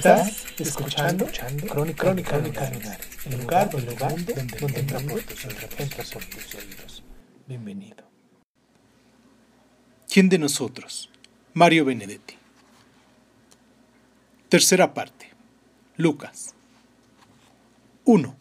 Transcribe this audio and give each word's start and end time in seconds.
Estás 0.00 0.46
escuchando, 0.58 1.26
Crónica, 1.68 2.04
Crónica 2.04 2.38
Lunares, 2.38 3.06
el 3.26 3.38
lugar, 3.38 3.68
el 3.74 3.84
lugar 3.84 4.24
donde, 4.24 4.32
donde 4.58 4.80
entra 4.80 4.98
por 4.98 5.22
tus 5.22 5.44
entra 5.44 6.04
por 6.10 6.24
tus 6.24 6.54
oídos. 6.54 7.04
Bienvenido. 7.46 8.10
¿Quién 10.10 10.30
de 10.30 10.38
nosotros? 10.38 11.10
Mario 11.52 11.84
Benedetti. 11.84 12.34
Tercera 14.48 14.94
parte. 14.94 15.28
Lucas. 15.98 16.54
1. 18.06 18.36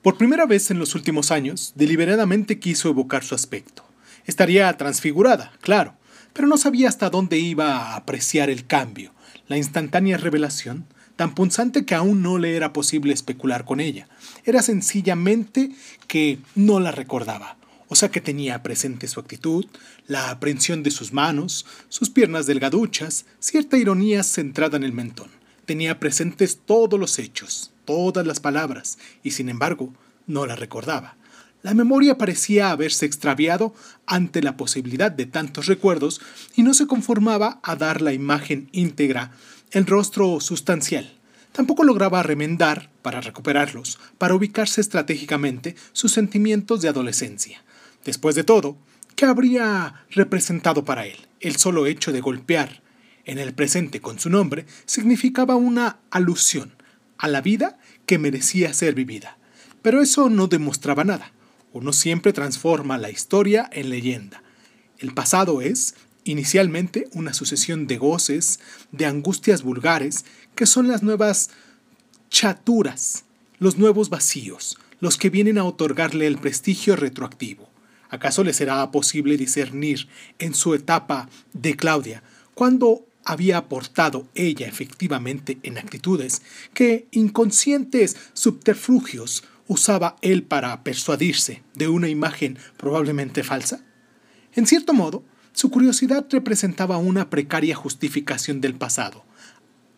Por 0.00 0.16
primera 0.16 0.46
vez 0.46 0.70
en 0.70 0.78
los 0.78 0.94
últimos 0.94 1.30
años, 1.30 1.74
deliberadamente 1.74 2.58
quiso 2.58 2.88
evocar 2.88 3.22
su 3.22 3.34
aspecto. 3.34 3.84
Estaría 4.24 4.74
transfigurada, 4.78 5.52
claro, 5.60 5.98
pero 6.32 6.48
no 6.48 6.56
sabía 6.56 6.88
hasta 6.88 7.10
dónde 7.10 7.38
iba 7.38 7.76
a 7.76 7.96
apreciar 7.96 8.48
el 8.48 8.66
cambio, 8.66 9.12
la 9.48 9.56
instantánea 9.56 10.16
revelación, 10.16 10.86
tan 11.16 11.34
punzante 11.34 11.84
que 11.84 11.94
aún 11.94 12.22
no 12.22 12.38
le 12.38 12.56
era 12.56 12.72
posible 12.72 13.12
especular 13.12 13.64
con 13.64 13.80
ella. 13.80 14.08
Era 14.44 14.62
sencillamente 14.62 15.70
que 16.06 16.38
no 16.54 16.80
la 16.80 16.90
recordaba, 16.90 17.56
o 17.88 17.94
sea 17.94 18.10
que 18.10 18.20
tenía 18.20 18.62
presente 18.62 19.06
su 19.06 19.20
actitud, 19.20 19.66
la 20.06 20.30
aprehensión 20.30 20.82
de 20.82 20.90
sus 20.90 21.12
manos, 21.12 21.66
sus 21.88 22.10
piernas 22.10 22.46
delgaduchas, 22.46 23.26
cierta 23.38 23.76
ironía 23.76 24.22
centrada 24.22 24.76
en 24.76 24.84
el 24.84 24.92
mentón. 24.92 25.30
Tenía 25.66 25.98
presentes 25.98 26.58
todos 26.64 26.98
los 26.98 27.18
hechos, 27.18 27.72
todas 27.84 28.26
las 28.26 28.40
palabras, 28.40 28.98
y 29.22 29.30
sin 29.30 29.48
embargo 29.48 29.94
no 30.26 30.46
la 30.46 30.56
recordaba. 30.56 31.16
La 31.64 31.72
memoria 31.72 32.18
parecía 32.18 32.70
haberse 32.70 33.06
extraviado 33.06 33.72
ante 34.04 34.42
la 34.42 34.54
posibilidad 34.54 35.10
de 35.10 35.24
tantos 35.24 35.64
recuerdos 35.64 36.20
y 36.54 36.62
no 36.62 36.74
se 36.74 36.86
conformaba 36.86 37.58
a 37.62 37.74
dar 37.74 38.02
la 38.02 38.12
imagen 38.12 38.68
íntegra, 38.72 39.32
el 39.70 39.86
rostro 39.86 40.40
sustancial. 40.40 41.14
Tampoco 41.52 41.82
lograba 41.82 42.22
remendar, 42.22 42.90
para 43.00 43.22
recuperarlos, 43.22 43.98
para 44.18 44.34
ubicarse 44.34 44.82
estratégicamente 44.82 45.74
sus 45.94 46.12
sentimientos 46.12 46.82
de 46.82 46.90
adolescencia. 46.90 47.64
Después 48.04 48.34
de 48.34 48.44
todo, 48.44 48.76
¿qué 49.16 49.24
habría 49.24 50.04
representado 50.10 50.84
para 50.84 51.06
él? 51.06 51.16
El 51.40 51.56
solo 51.56 51.86
hecho 51.86 52.12
de 52.12 52.20
golpear 52.20 52.82
en 53.24 53.38
el 53.38 53.54
presente 53.54 54.02
con 54.02 54.18
su 54.18 54.28
nombre 54.28 54.66
significaba 54.84 55.56
una 55.56 55.96
alusión 56.10 56.74
a 57.16 57.26
la 57.26 57.40
vida 57.40 57.78
que 58.04 58.18
merecía 58.18 58.74
ser 58.74 58.94
vivida. 58.94 59.38
Pero 59.80 60.02
eso 60.02 60.28
no 60.28 60.46
demostraba 60.46 61.04
nada. 61.04 61.32
Uno 61.74 61.92
siempre 61.92 62.32
transforma 62.32 62.98
la 62.98 63.10
historia 63.10 63.68
en 63.72 63.90
leyenda. 63.90 64.44
El 65.00 65.12
pasado 65.12 65.60
es, 65.60 65.96
inicialmente, 66.22 67.08
una 67.12 67.34
sucesión 67.34 67.88
de 67.88 67.98
goces, 67.98 68.60
de 68.92 69.06
angustias 69.06 69.64
vulgares, 69.64 70.24
que 70.54 70.66
son 70.66 70.86
las 70.86 71.02
nuevas 71.02 71.50
chaturas, 72.30 73.24
los 73.58 73.76
nuevos 73.76 74.08
vacíos, 74.08 74.78
los 75.00 75.18
que 75.18 75.30
vienen 75.30 75.58
a 75.58 75.64
otorgarle 75.64 76.28
el 76.28 76.38
prestigio 76.38 76.94
retroactivo. 76.94 77.68
¿Acaso 78.08 78.44
le 78.44 78.52
será 78.52 78.88
posible 78.92 79.36
discernir 79.36 80.06
en 80.38 80.54
su 80.54 80.74
etapa 80.74 81.28
de 81.54 81.74
Claudia 81.74 82.22
cuando 82.54 83.04
había 83.24 83.58
aportado 83.58 84.28
ella 84.36 84.68
efectivamente 84.68 85.58
en 85.64 85.78
actitudes 85.78 86.42
que 86.72 87.08
inconscientes 87.10 88.16
subterfugios 88.32 89.42
usaba 89.66 90.16
él 90.22 90.42
para 90.42 90.82
persuadirse 90.82 91.62
de 91.74 91.88
una 91.88 92.08
imagen 92.08 92.58
probablemente 92.76 93.42
falsa? 93.42 93.80
En 94.52 94.66
cierto 94.66 94.92
modo, 94.92 95.24
su 95.52 95.70
curiosidad 95.70 96.26
representaba 96.30 96.98
una 96.98 97.30
precaria 97.30 97.76
justificación 97.76 98.60
del 98.60 98.74
pasado. 98.74 99.24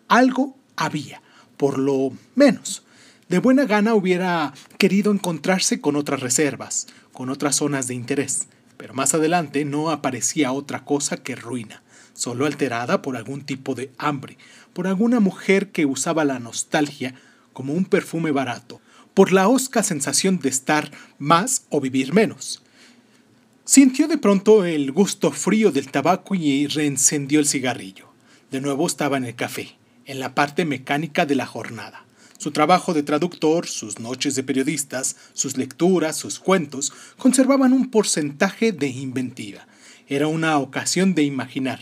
Algo 0.09 0.56
había, 0.76 1.22
por 1.56 1.78
lo 1.78 2.12
menos. 2.34 2.84
De 3.28 3.38
buena 3.38 3.65
gana 3.65 3.94
hubiera 3.94 4.53
querido 4.78 5.12
encontrarse 5.12 5.81
con 5.81 5.97
otras 5.97 6.21
reservas, 6.21 6.87
con 7.12 7.31
otras 7.31 7.56
zonas 7.56 7.88
de 7.88 7.94
interés, 7.94 8.49
pero 8.76 8.94
más 8.94 9.15
adelante 9.15 9.65
no 9.65 9.91
aparecía 9.91 10.53
otra 10.53 10.84
cosa 10.84 11.16
que 11.16 11.34
ruina, 11.34 11.82
solo 12.12 12.47
alterada 12.47 13.03
por 13.03 13.16
algún 13.16 13.41
tipo 13.43 13.75
de 13.75 13.91
hambre, 13.99 14.38
por 14.72 14.87
alguna 14.87 15.21
mujer 15.21 15.72
que 15.72 15.87
usaba 15.87 16.25
la 16.25 16.38
nostalgia 16.38 17.15
como 17.53 17.72
un 17.72 17.87
perfume 17.87 18.31
barato, 18.31 18.81
por 19.16 19.32
la 19.32 19.49
hosca 19.49 19.82
sensación 19.82 20.41
de 20.41 20.50
estar 20.50 20.91
más 21.19 21.62
o 21.71 21.81
vivir 21.81 22.12
menos. 22.12 22.60
Sintió 23.65 24.09
de 24.09 24.19
pronto 24.19 24.66
el 24.66 24.93
gusto 24.93 25.32
frío 25.32 25.72
del 25.72 25.91
tabaco 25.91 26.34
y 26.34 26.66
reencendió 26.66 27.41
el 27.41 27.47
cigarrillo. 27.47 28.10
De 28.50 28.60
nuevo 28.60 28.87
estaba 28.87 29.16
en 29.16 29.25
el 29.25 29.34
café, 29.34 29.78
en 30.05 30.21
la 30.21 30.34
parte 30.34 30.66
mecánica 30.66 31.25
de 31.25 31.34
la 31.34 31.47
jornada. 31.47 32.05
Su 32.37 32.50
trabajo 32.50 32.93
de 32.93 33.03
traductor, 33.03 33.66
sus 33.66 34.00
noches 34.00 34.34
de 34.34 34.43
periodistas, 34.43 35.16
sus 35.32 35.56
lecturas, 35.56 36.19
sus 36.19 36.38
cuentos, 36.38 36.93
conservaban 37.16 37.72
un 37.72 37.91
porcentaje 37.91 38.71
de 38.72 38.88
inventiva. 38.88 39.66
Era 40.09 40.26
una 40.26 40.59
ocasión 40.59 41.15
de 41.15 41.22
imaginar. 41.22 41.81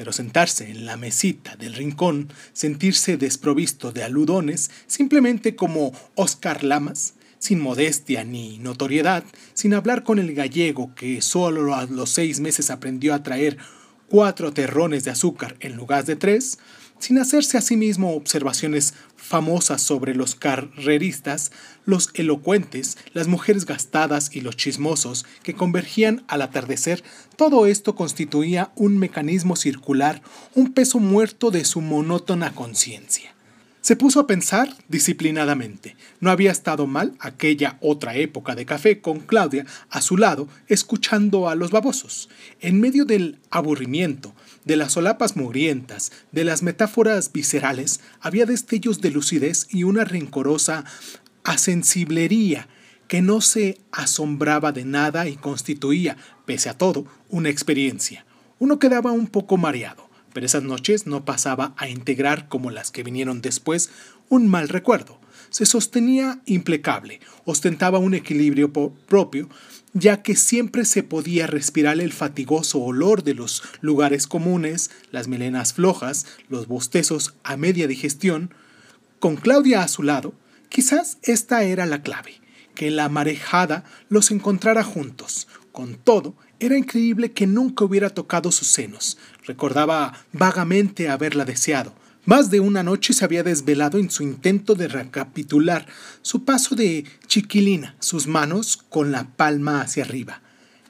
Pero 0.00 0.14
sentarse 0.14 0.70
en 0.70 0.86
la 0.86 0.96
mesita 0.96 1.56
del 1.56 1.74
rincón, 1.74 2.32
sentirse 2.54 3.18
desprovisto 3.18 3.92
de 3.92 4.02
aludones, 4.02 4.70
simplemente 4.86 5.56
como 5.56 5.92
Oscar 6.14 6.64
Lamas, 6.64 7.16
sin 7.38 7.60
modestia 7.60 8.24
ni 8.24 8.56
notoriedad, 8.56 9.24
sin 9.52 9.74
hablar 9.74 10.02
con 10.02 10.18
el 10.18 10.32
gallego 10.32 10.94
que 10.94 11.20
solo 11.20 11.74
a 11.74 11.84
los 11.84 12.08
seis 12.08 12.40
meses 12.40 12.70
aprendió 12.70 13.12
a 13.12 13.22
traer 13.22 13.58
cuatro 14.08 14.54
terrones 14.54 15.04
de 15.04 15.10
azúcar 15.10 15.56
en 15.60 15.76
lugar 15.76 16.06
de 16.06 16.16
tres, 16.16 16.58
sin 17.00 17.18
hacerse 17.18 17.58
a 17.58 17.60
sí 17.60 17.76
mismo 17.76 18.14
observaciones 18.14 18.94
famosas 19.16 19.82
sobre 19.82 20.14
los 20.14 20.34
carreristas, 20.34 21.50
los 21.84 22.10
elocuentes, 22.14 22.98
las 23.12 23.26
mujeres 23.26 23.66
gastadas 23.66 24.34
y 24.34 24.42
los 24.42 24.56
chismosos 24.56 25.26
que 25.42 25.54
convergían 25.54 26.24
al 26.28 26.42
atardecer, 26.42 27.02
todo 27.36 27.66
esto 27.66 27.94
constituía 27.94 28.70
un 28.76 28.98
mecanismo 28.98 29.56
circular, 29.56 30.22
un 30.54 30.72
peso 30.72 30.98
muerto 30.98 31.50
de 31.50 31.64
su 31.64 31.80
monótona 31.80 32.54
conciencia. 32.54 33.34
Se 33.80 33.96
puso 33.96 34.20
a 34.20 34.26
pensar 34.26 34.76
disciplinadamente. 34.88 35.96
No 36.20 36.30
había 36.30 36.52
estado 36.52 36.86
mal 36.86 37.14
aquella 37.18 37.78
otra 37.80 38.14
época 38.14 38.54
de 38.54 38.66
café 38.66 39.00
con 39.00 39.20
Claudia 39.20 39.64
a 39.88 40.02
su 40.02 40.18
lado, 40.18 40.48
escuchando 40.68 41.48
a 41.48 41.54
los 41.54 41.70
babosos. 41.70 42.28
En 42.60 42.78
medio 42.78 43.06
del 43.06 43.38
aburrimiento, 43.50 44.34
de 44.64 44.76
las 44.76 44.92
solapas 44.92 45.36
mugrientas, 45.36 46.12
de 46.32 46.44
las 46.44 46.62
metáforas 46.62 47.32
viscerales, 47.32 48.00
había 48.20 48.46
destellos 48.46 49.00
de 49.00 49.10
lucidez 49.10 49.66
y 49.70 49.84
una 49.84 50.04
rencorosa 50.04 50.84
asensiblería 51.44 52.68
que 53.08 53.22
no 53.22 53.40
se 53.40 53.78
asombraba 53.90 54.72
de 54.72 54.84
nada 54.84 55.28
y 55.28 55.36
constituía, 55.36 56.16
pese 56.46 56.68
a 56.68 56.78
todo, 56.78 57.06
una 57.28 57.48
experiencia. 57.48 58.24
Uno 58.58 58.78
quedaba 58.78 59.10
un 59.10 59.26
poco 59.26 59.56
mareado 59.56 60.10
pero 60.32 60.46
esas 60.46 60.62
noches 60.62 61.06
no 61.06 61.24
pasaba 61.24 61.74
a 61.76 61.88
integrar 61.88 62.48
como 62.48 62.70
las 62.70 62.90
que 62.90 63.02
vinieron 63.02 63.40
después 63.40 63.90
un 64.28 64.48
mal 64.48 64.68
recuerdo. 64.68 65.18
Se 65.50 65.66
sostenía 65.66 66.40
implacable, 66.46 67.20
ostentaba 67.44 67.98
un 67.98 68.14
equilibrio 68.14 68.72
propio, 68.72 69.48
ya 69.92 70.22
que 70.22 70.36
siempre 70.36 70.84
se 70.84 71.02
podía 71.02 71.46
respirar 71.46 72.00
el 72.00 72.12
fatigoso 72.12 72.78
olor 72.80 73.24
de 73.24 73.34
los 73.34 73.62
lugares 73.80 74.26
comunes, 74.26 74.90
las 75.10 75.28
melenas 75.28 75.72
flojas, 75.72 76.26
los 76.48 76.68
bostezos 76.68 77.34
a 77.42 77.56
media 77.56 77.86
digestión. 77.86 78.54
Con 79.18 79.36
Claudia 79.36 79.82
a 79.82 79.88
su 79.88 80.02
lado, 80.02 80.34
quizás 80.68 81.18
esta 81.22 81.64
era 81.64 81.86
la 81.86 82.02
clave, 82.02 82.40
que 82.74 82.90
la 82.90 83.08
marejada 83.08 83.84
los 84.08 84.30
encontrara 84.30 84.84
juntos. 84.84 85.48
Con 85.72 85.96
todo, 85.96 86.34
era 86.60 86.76
increíble 86.76 87.32
que 87.32 87.46
nunca 87.46 87.84
hubiera 87.84 88.10
tocado 88.10 88.52
sus 88.52 88.68
senos. 88.68 89.18
Recordaba 89.46 90.14
vagamente 90.32 91.08
haberla 91.08 91.44
deseado. 91.44 91.94
Más 92.30 92.48
de 92.48 92.60
una 92.60 92.84
noche 92.84 93.12
se 93.12 93.24
había 93.24 93.42
desvelado 93.42 93.98
en 93.98 94.08
su 94.08 94.22
intento 94.22 94.76
de 94.76 94.86
recapitular 94.86 95.86
su 96.22 96.44
paso 96.44 96.76
de 96.76 97.04
chiquilina, 97.26 97.96
sus 97.98 98.28
manos 98.28 98.76
con 98.76 99.10
la 99.10 99.24
palma 99.34 99.80
hacia 99.80 100.04
arriba. 100.04 100.40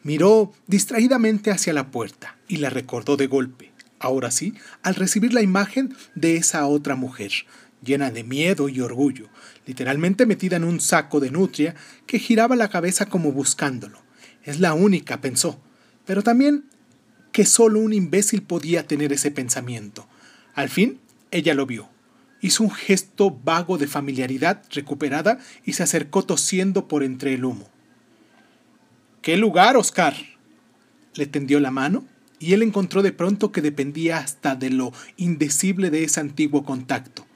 Miró 0.03 0.53
distraídamente 0.67 1.51
hacia 1.51 1.73
la 1.73 1.91
puerta 1.91 2.37
y 2.47 2.59
la 2.59 2.69
recordó 2.69 3.17
de 3.17 3.27
golpe, 3.27 3.73
ahora 3.99 4.31
sí, 4.31 4.53
al 4.83 4.97
recibir 4.97 5.33
la 5.33 5.41
imagen 5.41 5.97
de 6.15 6.37
esa 6.37 6.67
otra 6.67 6.95
mujer, 6.95 7.33
llena 7.83 8.11
de 8.11 8.23
miedo 8.23 8.69
y 8.69 8.83
orgullo, 8.83 9.31
literalmente 9.65 10.27
metida 10.27 10.57
en 10.57 10.65
un 10.65 10.79
saco 10.79 11.21
de 11.21 11.31
nutria 11.31 11.75
que 12.05 12.19
giraba 12.19 12.55
la 12.55 12.69
cabeza 12.69 13.07
como 13.07 13.33
buscándolo. 13.33 14.03
Es 14.43 14.61
la 14.61 14.75
única, 14.75 15.23
pensó, 15.23 15.59
pero 16.05 16.23
también 16.23 16.67
que 17.33 17.47
solo 17.47 17.81
un 17.81 17.95
imbécil 17.95 18.43
podía 18.43 18.87
tener 18.87 19.11
ese 19.15 19.31
pensamiento. 19.31 20.07
Al 20.55 20.69
fin, 20.69 21.01
ella 21.31 21.55
lo 21.55 21.67
vio. 21.67 21.89
Hizo 22.41 22.63
un 22.63 22.71
gesto 22.71 23.31
vago 23.31 23.77
de 23.79 23.87
familiaridad 23.87 24.63
recuperada 24.71 25.39
y 25.65 25.75
se 25.75 25.83
acercó 25.83 26.23
tosiendo 26.23 26.89
por 26.89 27.03
entre 27.03 27.35
el 27.35 27.45
humo. 27.45 27.69
¿Qué 29.23 29.37
lugar, 29.37 29.77
Oscar? 29.77 30.15
Le 31.15 31.27
tendió 31.27 31.61
la 31.61 31.71
mano 31.71 32.05
y 32.39 32.55
él 32.55 32.63
encontró 32.63 33.03
de 33.03 33.13
pronto 33.13 33.53
que 33.53 33.61
dependía 33.61 34.19
hasta 34.19 34.57
de 34.57 34.71
lo 34.71 34.93
indecible 35.19 35.91
de 35.91 36.05
ese 36.05 36.21
antiguo 36.21 36.65
contacto. 36.65 37.27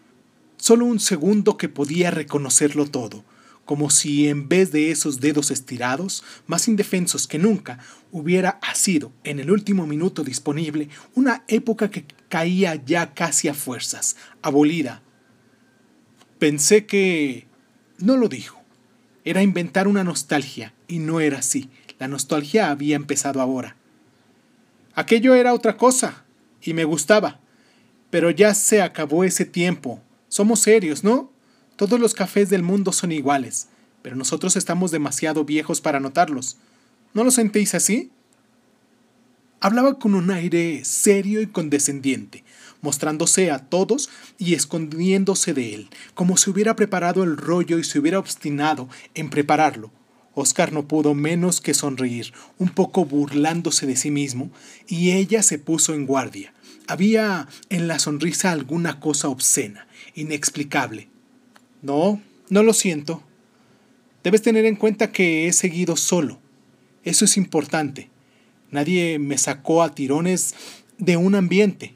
Solo 0.56 0.87
un 0.87 0.99
segundo 0.99 1.58
que 1.58 1.69
podía 1.69 2.11
reconocerlo 2.11 2.87
todo, 2.87 3.23
como 3.64 3.90
si 3.90 4.28
en 4.28 4.49
vez 4.49 4.72
de 4.72 4.90
esos 4.90 5.20
dedos 5.20 5.50
estirados, 5.50 6.22
más 6.46 6.69
indefensos 6.69 7.26
que 7.26 7.38
nunca, 7.38 7.78
hubiera 8.12 8.61
sido, 8.75 9.12
en 9.25 9.40
el 9.40 9.50
último 9.50 9.87
minuto 9.87 10.25
disponible, 10.25 10.88
una 11.14 11.44
época 11.49 11.90
que 11.90 12.05
caía 12.28 12.75
ya 12.75 13.14
casi 13.14 13.49
a 13.49 13.55
fuerzas, 13.55 14.16
abolida. 14.43 15.02
Pensé 16.38 16.87
que... 16.87 17.46
no 17.99 18.16
lo 18.16 18.28
dijo. 18.28 18.62
Era 19.25 19.43
inventar 19.43 19.88
una 19.88 20.05
nostalgia, 20.05 20.75
y 20.87 20.99
no 20.99 21.20
era 21.20 21.38
así. 21.38 21.70
La 21.99 22.08
nostalgia 22.08 22.70
había 22.70 22.96
empezado 22.96 23.40
ahora. 23.40 23.76
Aquello 24.94 25.34
era 25.34 25.55
otra 25.55 25.76
cosa, 25.76 26.25
y 26.61 26.75
me 26.75 26.84
gustaba. 26.84 27.40
Pero 28.11 28.31
ya 28.31 28.55
se 28.55 28.82
acabó 28.82 29.25
ese 29.25 29.44
tiempo, 29.44 30.02
somos 30.28 30.61
serios, 30.61 31.02
¿no? 31.02 31.34
Todos 31.76 31.99
los 31.99 32.15
cafés 32.15 32.50
del 32.50 32.62
mundo 32.62 32.93
son 32.93 33.11
iguales, 33.11 33.67
pero 34.03 34.15
nosotros 34.15 34.55
estamos 34.55 34.93
demasiado 34.93 35.44
viejos 35.44 35.81
para 35.81 35.99
notarlos. 35.99 36.56
¿No 37.15 37.25
lo 37.25 37.32
sentéis 37.32 37.75
así? 37.75 38.12
Hablaba 39.61 39.99
con 39.99 40.15
un 40.15 40.31
aire 40.31 40.85
serio 40.85 41.41
y 41.41 41.47
condescendiente, 41.49 42.44
mostrándose 42.81 43.50
a 43.50 43.59
todos 43.59 44.11
y 44.38 44.55
escondiéndose 44.55 45.53
de 45.53 45.75
él, 45.75 45.91
como 46.15 46.37
si 46.37 46.50
hubiera 46.50 46.76
preparado 46.76 47.25
el 47.25 47.37
rollo 47.37 47.79
y 47.79 47.85
se 47.85 47.99
hubiera 47.99 48.21
obstinado 48.21 48.88
en 49.15 49.31
prepararlo. 49.31 49.91
Oscar 50.35 50.73
no 50.73 50.87
pudo 50.87 51.15
menos 51.15 51.61
que 51.61 51.75
sonreír, 51.75 52.35
un 52.59 52.69
poco 52.69 53.05
burlándose 53.05 53.87
de 53.87 53.97
sí 53.97 54.11
mismo, 54.11 54.50
y 54.87 55.12
ella 55.12 55.43
se 55.43 55.59
puso 55.59 55.94
en 55.94 56.06
guardia. 56.06 56.53
Había 56.87 57.49
en 57.69 57.88
la 57.88 57.99
sonrisa 57.99 58.53
alguna 58.53 59.00
cosa 59.00 59.29
obscena, 59.29 59.88
inexplicable. 60.15 61.09
No, 61.85 62.23
no 62.49 62.63
lo 62.63 62.73
siento. 62.73 63.23
Debes 64.23 64.41
tener 64.41 64.65
en 64.65 64.75
cuenta 64.75 65.13
que 65.13 65.47
he 65.47 65.53
seguido 65.53 65.97
solo. 65.99 66.41
Eso 67.05 67.27
es 67.27 67.37
importante. 67.37 68.09
Nadie 68.71 69.19
me 69.19 69.37
sacó 69.37 69.83
a 69.83 69.95
tirones 69.95 70.55
de 70.97 71.19
un 71.19 71.35
ambiente. 71.35 71.95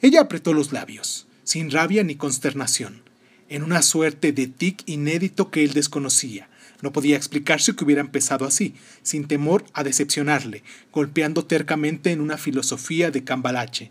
Ella 0.00 0.20
apretó 0.20 0.52
los 0.52 0.70
labios, 0.70 1.26
sin 1.42 1.72
rabia 1.72 2.04
ni 2.04 2.14
consternación, 2.14 3.02
en 3.48 3.64
una 3.64 3.82
suerte 3.82 4.30
de 4.30 4.46
tic 4.46 4.84
inédito 4.86 5.50
que 5.50 5.64
él 5.64 5.72
desconocía. 5.72 6.48
No 6.80 6.92
podía 6.92 7.16
explicarse 7.16 7.74
que 7.74 7.82
hubiera 7.82 8.02
empezado 8.02 8.46
así, 8.46 8.74
sin 9.02 9.26
temor 9.26 9.64
a 9.72 9.82
decepcionarle, 9.82 10.62
golpeando 10.92 11.44
tercamente 11.44 12.12
en 12.12 12.20
una 12.20 12.38
filosofía 12.38 13.10
de 13.10 13.24
cambalache. 13.24 13.90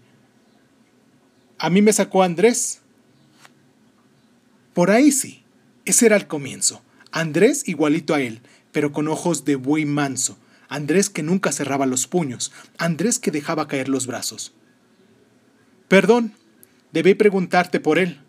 A 1.58 1.70
mí 1.70 1.82
me 1.82 1.92
sacó 1.92 2.24
Andrés, 2.24 2.80
por 4.74 4.92
ahí 4.92 5.12
sí. 5.12 5.44
Ese 5.86 6.06
era 6.06 6.16
el 6.16 6.28
comienzo. 6.28 6.82
Andrés 7.12 7.68
igualito 7.68 8.14
a 8.14 8.22
él, 8.22 8.42
pero 8.72 8.92
con 8.92 9.08
ojos 9.08 9.46
de 9.46 9.56
buey 9.56 9.86
manso. 9.86 10.38
Andrés 10.68 11.10
que 11.10 11.24
nunca 11.24 11.52
cerraba 11.52 11.86
los 11.86 12.08
puños. 12.08 12.52
Andrés 12.78 13.20
que 13.20 13.32
dejaba 13.32 13.68
caer 13.68 13.90
los 13.90 14.06
brazos. 14.06 14.54
Perdón, 15.88 16.34
debí 16.92 17.16
preguntarte 17.16 17.80
por 17.80 17.98
él. 17.98 18.22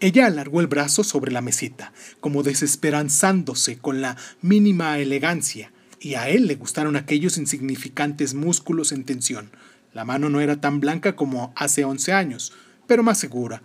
Ella 0.00 0.26
alargó 0.26 0.60
el 0.60 0.66
brazo 0.66 1.04
sobre 1.04 1.32
la 1.32 1.40
mesita, 1.40 1.92
como 2.20 2.42
desesperanzándose 2.42 3.78
con 3.78 4.02
la 4.02 4.16
mínima 4.42 4.98
elegancia, 4.98 5.72
y 6.00 6.14
a 6.14 6.28
él 6.28 6.48
le 6.48 6.56
gustaron 6.56 6.96
aquellos 6.96 7.38
insignificantes 7.38 8.34
músculos 8.34 8.92
en 8.92 9.04
tensión. 9.04 9.50
La 9.94 10.04
mano 10.04 10.28
no 10.28 10.40
era 10.40 10.60
tan 10.60 10.80
blanca 10.80 11.16
como 11.16 11.54
hace 11.56 11.84
once 11.84 12.12
años, 12.12 12.52
pero 12.86 13.02
más 13.02 13.18
segura, 13.18 13.62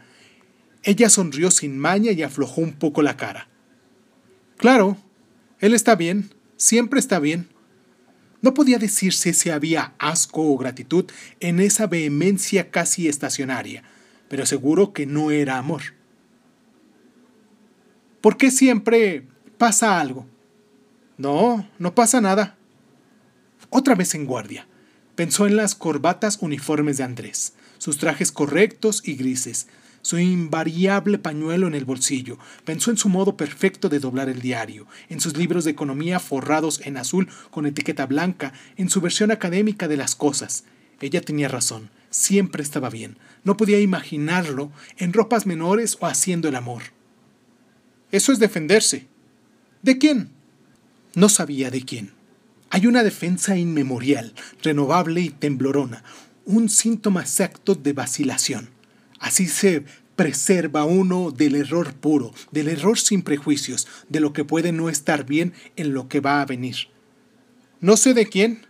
ella 0.84 1.10
sonrió 1.10 1.52
sin 1.52 1.78
maña 1.78 2.12
y 2.12 2.24
aflojó 2.24 2.62
un 2.62 2.74
poco 2.74 3.02
la 3.02 3.18
cara. 3.18 3.48
Claro, 4.58 4.98
él 5.60 5.74
está 5.74 5.96
bien, 5.96 6.34
siempre 6.58 7.00
está 7.00 7.20
bien. 7.20 7.50
No 8.42 8.54
podía 8.54 8.80
decirse 8.80 9.34
si 9.34 9.52
había 9.52 9.94
asco 10.00 10.42
o 10.42 10.58
gratitud 10.58 11.06
en 11.40 11.60
esa 11.60 11.86
vehemencia 11.86 12.72
casi 12.72 13.08
estacionaria, 13.08 13.84
pero 14.28 14.46
seguro 14.46 14.94
que 14.94 15.06
no 15.06 15.30
era 15.30 15.58
amor. 15.58 15.82
¿Por 18.22 18.38
qué 18.38 18.50
siempre 18.50 19.28
pasa 19.58 20.00
algo? 20.00 20.26
No, 21.18 21.70
no 21.78 21.94
pasa 21.94 22.22
nada. 22.22 22.58
Otra 23.70 23.94
vez 23.94 24.16
en 24.16 24.26
guardia. 24.26 24.68
Pensó 25.16 25.46
en 25.46 25.56
las 25.56 25.76
corbatas 25.76 26.38
uniformes 26.42 26.98
de 26.98 27.04
Andrés, 27.04 27.54
sus 27.78 27.98
trajes 27.98 28.32
correctos 28.32 29.04
y 29.06 29.16
grises, 29.16 29.68
su 30.02 30.18
invariable 30.18 31.18
pañuelo 31.18 31.68
en 31.68 31.76
el 31.76 31.86
bolsillo. 31.86 32.38
Pensó 32.66 32.92
en 32.92 32.98
su 32.98 33.10
modo 33.10 33.38
perfecto 33.38 33.90
de 33.90 34.00
doblar 34.00 34.30
el 34.30 34.42
diario, 34.42 34.88
en 35.10 35.20
sus 35.20 35.38
libros 35.38 35.64
de 35.64 35.72
economía 35.72 36.20
forrados 36.20 36.82
en 36.86 36.98
azul 36.98 37.30
con 37.50 37.66
etiqueta 37.66 38.06
blanca, 38.06 38.54
en 38.78 38.90
su 38.90 39.02
versión 39.02 39.32
académica 39.32 39.88
de 39.88 39.98
las 39.98 40.16
cosas. 40.16 40.66
Ella 41.00 41.22
tenía 41.22 41.48
razón, 41.48 41.90
siempre 42.10 42.64
estaba 42.64 42.90
bien. 42.90 43.18
No 43.44 43.58
podía 43.58 43.80
imaginarlo 43.80 44.72
en 44.98 45.14
ropas 45.14 45.46
menores 45.46 45.98
o 46.00 46.06
haciendo 46.06 46.48
el 46.48 46.56
amor. 46.56 46.84
Eso 48.12 48.32
es 48.32 48.40
defenderse. 48.40 49.08
¿De 49.82 49.98
quién? 49.98 50.30
No 51.16 51.30
sabía 51.30 51.72
de 51.72 51.84
quién. 51.84 52.12
Hay 52.70 52.88
una 52.88 53.04
defensa 53.04 53.58
inmemorial, 53.58 54.34
renovable 54.64 55.22
y 55.22 55.30
temblorona, 55.30 56.04
un 56.46 56.70
síntoma 56.70 57.22
exacto 57.22 57.76
de 57.76 57.94
vacilación. 57.94 58.70
Así 59.22 59.48
se 59.48 59.86
preserva 60.16 60.84
uno 60.84 61.32
del 61.32 61.56
error 61.56 61.94
puro, 61.94 62.34
del 62.52 62.68
error 62.68 63.00
sin 63.00 63.22
prejuicios, 63.22 63.88
de 64.10 64.20
lo 64.20 64.34
que 64.34 64.44
puede 64.44 64.72
no 64.72 64.90
estar 64.90 65.26
bien 65.26 65.54
en 65.76 65.94
lo 65.94 66.10
que 66.10 66.20
va 66.20 66.42
a 66.42 66.46
venir. 66.46 66.90
No 67.80 67.98
sé 67.98 68.14
de 68.14 68.26
quién. 68.26 68.66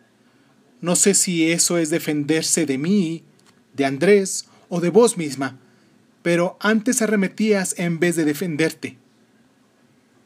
No 0.81 0.95
sé 0.95 1.13
si 1.13 1.51
eso 1.51 1.77
es 1.77 1.89
defenderse 1.89 2.65
de 2.65 2.77
mí, 2.77 3.23
de 3.73 3.85
Andrés 3.85 4.47
o 4.67 4.81
de 4.81 4.89
vos 4.89 5.17
misma, 5.17 5.57
pero 6.21 6.57
antes 6.59 7.01
arremetías 7.01 7.75
en 7.77 7.99
vez 7.99 8.15
de 8.17 8.25
defenderte. 8.25 8.97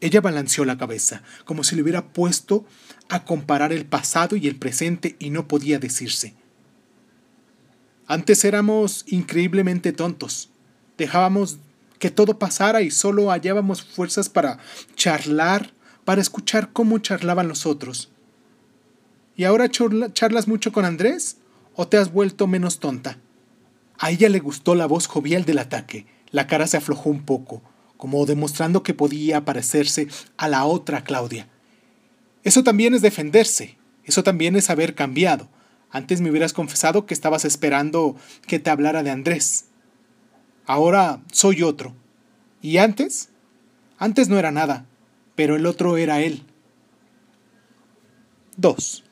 Ella 0.01 0.21
balanceó 0.21 0.65
la 0.65 0.77
cabeza, 0.77 1.21
como 1.45 1.63
si 1.63 1.75
le 1.75 1.83
hubiera 1.83 2.13
puesto 2.13 2.65
a 3.09 3.25
comparar 3.25 3.71
el 3.71 3.85
pasado 3.85 4.35
y 4.35 4.47
el 4.47 4.55
presente 4.55 5.15
y 5.19 5.29
no 5.29 5.47
podía 5.47 5.77
decirse. 5.77 6.33
Antes 8.07 8.45
éramos 8.45 9.03
increíblemente 9.07 9.91
tontos. 9.91 10.49
Dejábamos 10.97 11.57
que 11.99 12.11
todo 12.11 12.37
pasara 12.37 12.81
y 12.81 12.91
solo 12.91 13.31
hallábamos 13.31 13.83
fuerzas 13.83 14.29
para 14.29 14.59
charlar, 14.95 15.71
para 16.03 16.21
escuchar 16.21 16.71
cómo 16.71 16.99
charlaban 16.99 17.47
los 17.47 17.65
otros. 17.65 18.11
¿Y 19.35 19.43
ahora 19.43 19.69
charlas 19.69 20.47
mucho 20.47 20.71
con 20.71 20.85
Andrés? 20.85 21.37
¿O 21.73 21.87
te 21.87 21.97
has 21.97 22.11
vuelto 22.11 22.47
menos 22.47 22.79
tonta? 22.79 23.17
A 23.97 24.11
ella 24.11 24.29
le 24.29 24.39
gustó 24.39 24.75
la 24.75 24.85
voz 24.85 25.07
jovial 25.07 25.45
del 25.45 25.59
ataque. 25.59 26.05
La 26.31 26.47
cara 26.47 26.67
se 26.67 26.77
aflojó 26.77 27.09
un 27.09 27.23
poco, 27.23 27.61
como 27.97 28.25
demostrando 28.25 28.83
que 28.83 28.93
podía 28.93 29.45
parecerse 29.45 30.07
a 30.37 30.47
la 30.47 30.65
otra 30.65 31.03
Claudia. 31.03 31.47
Eso 32.43 32.63
también 32.63 32.93
es 32.93 33.01
defenderse, 33.01 33.77
eso 34.03 34.23
también 34.23 34.55
es 34.55 34.69
haber 34.69 34.95
cambiado. 34.95 35.49
Antes 35.95 36.19
me 36.19 36.29
hubieras 36.29 36.51
confesado 36.51 37.05
que 37.05 37.13
estabas 37.13 37.45
esperando 37.45 38.17
que 38.47 38.59
te 38.59 38.69
hablara 38.69 39.01
de 39.01 39.11
Andrés. 39.11 39.67
Ahora 40.65 41.21
soy 41.31 41.63
otro. 41.63 41.95
¿Y 42.61 42.79
antes? 42.79 43.29
Antes 43.97 44.27
no 44.27 44.37
era 44.37 44.51
nada, 44.51 44.85
pero 45.35 45.55
el 45.55 45.65
otro 45.65 45.95
era 45.95 46.19
él. 46.19 46.43
2. 48.57 49.05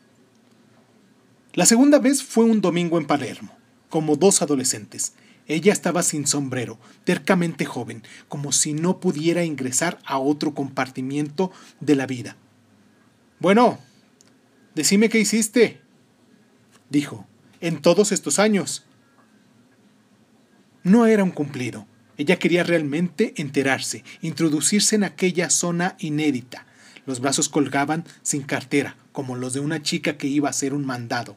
La 1.53 1.65
segunda 1.65 1.99
vez 1.99 2.21
fue 2.21 2.43
un 2.43 2.59
domingo 2.59 2.97
en 2.97 3.07
Palermo, 3.07 3.55
como 3.87 4.17
dos 4.17 4.41
adolescentes. 4.41 5.13
Ella 5.47 5.71
estaba 5.71 6.03
sin 6.03 6.27
sombrero, 6.27 6.77
tercamente 7.05 7.63
joven, 7.63 8.03
como 8.27 8.51
si 8.51 8.73
no 8.73 8.99
pudiera 8.99 9.45
ingresar 9.45 9.99
a 10.03 10.19
otro 10.19 10.53
compartimiento 10.53 11.49
de 11.79 11.95
la 11.95 12.07
vida. 12.07 12.35
Bueno, 13.39 13.79
Decime 14.75 15.09
qué 15.09 15.19
hiciste, 15.19 15.81
dijo, 16.93 17.25
en 17.59 17.81
todos 17.81 18.11
estos 18.11 18.39
años. 18.39 18.85
No 20.83 21.07
era 21.07 21.23
un 21.23 21.31
cumplido. 21.31 21.87
Ella 22.17 22.37
quería 22.37 22.63
realmente 22.63 23.33
enterarse, 23.37 24.03
introducirse 24.21 24.95
en 24.95 25.03
aquella 25.03 25.49
zona 25.49 25.95
inédita. 25.97 26.67
Los 27.07 27.19
brazos 27.19 27.49
colgaban 27.49 28.05
sin 28.21 28.43
cartera, 28.43 28.95
como 29.11 29.35
los 29.35 29.53
de 29.53 29.59
una 29.59 29.81
chica 29.81 30.17
que 30.17 30.27
iba 30.27 30.47
a 30.47 30.51
hacer 30.51 30.73
un 30.73 30.85
mandado. 30.85 31.35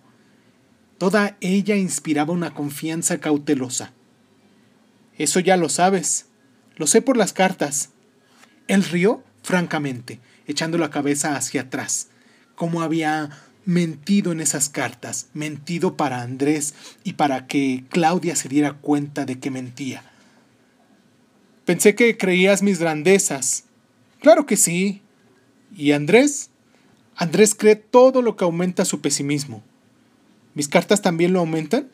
Toda 0.99 1.39
ella 1.41 1.75
inspiraba 1.75 2.35
una 2.35 2.53
confianza 2.53 3.19
cautelosa. 3.19 3.93
Eso 5.17 5.41
ya 5.41 5.57
lo 5.57 5.71
sabes. 5.71 6.27
Lo 6.77 6.87
sé 6.87 7.01
por 7.01 7.17
las 7.17 7.33
cartas. 7.33 7.91
Él 8.69 8.85
rió 8.85 9.25
francamente, 9.43 10.21
echando 10.47 10.77
la 10.77 10.91
cabeza 10.91 11.35
hacia 11.37 11.63
atrás, 11.63 12.09
como 12.55 12.83
había 12.83 13.31
mentido 13.67 14.33
en 14.33 14.41
esas 14.41 14.71
cartas, 14.71 15.27
mentido 15.35 15.97
para 15.97 16.23
Andrés 16.23 16.73
y 17.05 17.15
para 17.15 17.47
que 17.47 17.85
Claudia 17.91 18.37
se 18.37 18.49
diera 18.49 18.75
cuenta 18.75 19.27
de 19.27 19.39
que 19.39 19.51
mentía. 19.51 20.03
Pensé 21.67 21.97
que 21.97 22.17
creías 22.17 22.63
mis 22.63 22.79
grandezas. 22.79 23.65
Claro 24.21 24.47
que 24.47 24.57
sí. 24.57 25.03
¿Y 25.77 25.93
Andrés? 25.93 26.51
Andrés 27.17 27.55
cree 27.55 27.75
todo 27.77 28.23
lo 28.23 28.37
que 28.37 28.45
aumenta 28.45 28.85
su 28.85 29.01
pesimismo. 29.01 29.63
¿Mis 30.55 30.69
cartas 30.69 31.03
también 31.03 31.33
lo 31.33 31.41
aumentan? 31.41 31.89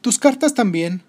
Tus 0.00 0.18
cartas 0.18 0.54
también. 0.54 1.02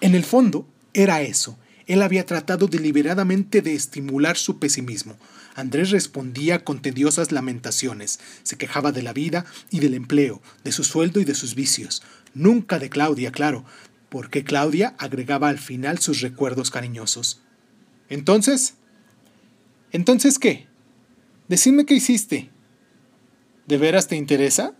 En 0.00 0.14
el 0.14 0.24
fondo, 0.24 0.66
era 0.94 1.20
eso. 1.20 1.58
Él 1.86 2.00
había 2.00 2.24
tratado 2.24 2.66
deliberadamente 2.66 3.60
de 3.60 3.74
estimular 3.74 4.38
su 4.38 4.58
pesimismo. 4.58 5.16
Andrés 5.54 5.90
respondía 5.90 6.64
con 6.64 6.82
tediosas 6.82 7.32
lamentaciones. 7.32 8.20
Se 8.42 8.56
quejaba 8.56 8.92
de 8.92 9.02
la 9.02 9.12
vida 9.12 9.44
y 9.70 9.80
del 9.80 9.94
empleo, 9.94 10.40
de 10.64 10.72
su 10.72 10.84
sueldo 10.84 11.20
y 11.20 11.24
de 11.24 11.34
sus 11.34 11.54
vicios. 11.54 12.02
Nunca 12.34 12.78
de 12.78 12.90
Claudia, 12.90 13.32
claro, 13.32 13.64
porque 14.08 14.44
Claudia 14.44 14.94
agregaba 14.98 15.48
al 15.48 15.58
final 15.58 15.98
sus 15.98 16.20
recuerdos 16.20 16.70
cariñosos. 16.70 17.40
Entonces, 18.08 18.74
¿entonces 19.92 20.38
qué? 20.38 20.66
Decime 21.48 21.86
qué 21.86 21.94
hiciste. 21.94 22.50
¿De 23.66 23.78
veras 23.78 24.08
te 24.08 24.16
interesa? 24.16 24.74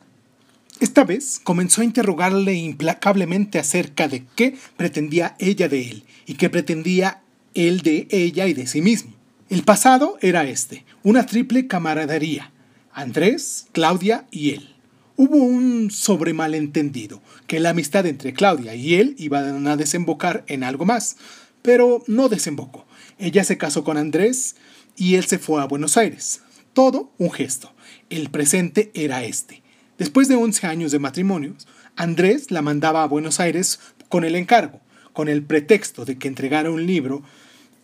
Esta 0.80 1.04
vez 1.04 1.40
comenzó 1.42 1.82
a 1.82 1.84
interrogarle 1.84 2.54
implacablemente 2.54 3.58
acerca 3.58 4.08
de 4.08 4.24
qué 4.34 4.56
pretendía 4.76 5.36
ella 5.38 5.68
de 5.68 5.90
él 5.90 6.04
y 6.26 6.34
qué 6.34 6.48
pretendía 6.48 7.22
él 7.54 7.82
de 7.82 8.08
ella 8.10 8.46
y 8.46 8.54
de 8.54 8.66
sí 8.66 8.80
mismo. 8.80 9.19
El 9.50 9.64
pasado 9.64 10.16
era 10.20 10.44
este, 10.44 10.84
una 11.02 11.26
triple 11.26 11.66
camaradería, 11.66 12.52
Andrés, 12.92 13.66
Claudia 13.72 14.24
y 14.30 14.50
él. 14.50 14.76
Hubo 15.16 15.38
un 15.38 15.90
sobremalentendido, 15.90 17.20
que 17.48 17.58
la 17.58 17.70
amistad 17.70 18.06
entre 18.06 18.32
Claudia 18.32 18.76
y 18.76 18.94
él 18.94 19.16
iba 19.18 19.40
a 19.40 19.76
desembocar 19.76 20.44
en 20.46 20.62
algo 20.62 20.84
más, 20.84 21.16
pero 21.62 22.04
no 22.06 22.28
desembocó. 22.28 22.86
Ella 23.18 23.42
se 23.42 23.58
casó 23.58 23.82
con 23.82 23.96
Andrés 23.96 24.54
y 24.96 25.16
él 25.16 25.24
se 25.24 25.40
fue 25.40 25.60
a 25.60 25.66
Buenos 25.66 25.96
Aires. 25.96 26.42
Todo 26.72 27.10
un 27.18 27.32
gesto. 27.32 27.72
El 28.08 28.30
presente 28.30 28.92
era 28.94 29.24
este. 29.24 29.64
Después 29.98 30.28
de 30.28 30.36
11 30.36 30.68
años 30.68 30.92
de 30.92 31.00
matrimonio, 31.00 31.56
Andrés 31.96 32.52
la 32.52 32.62
mandaba 32.62 33.02
a 33.02 33.08
Buenos 33.08 33.40
Aires 33.40 33.80
con 34.08 34.22
el 34.22 34.36
encargo, 34.36 34.80
con 35.12 35.28
el 35.28 35.42
pretexto 35.42 36.04
de 36.04 36.18
que 36.18 36.28
entregara 36.28 36.70
un 36.70 36.86
libro, 36.86 37.24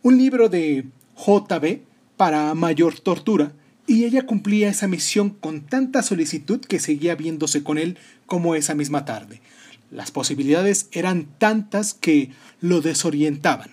un 0.02 0.16
libro 0.16 0.48
de 0.48 0.84
JB 1.16 1.80
para 2.16 2.54
mayor 2.54 2.98
tortura, 3.00 3.52
y 3.86 4.04
ella 4.04 4.26
cumplía 4.26 4.68
esa 4.68 4.88
misión 4.88 5.30
con 5.30 5.60
tanta 5.66 6.02
solicitud 6.02 6.60
que 6.60 6.80
seguía 6.80 7.14
viéndose 7.14 7.62
con 7.62 7.78
él 7.78 7.98
como 8.26 8.54
esa 8.54 8.74
misma 8.74 9.04
tarde. 9.04 9.40
Las 9.90 10.10
posibilidades 10.10 10.88
eran 10.90 11.28
tantas 11.38 11.94
que 11.94 12.32
lo 12.60 12.80
desorientaban. 12.80 13.70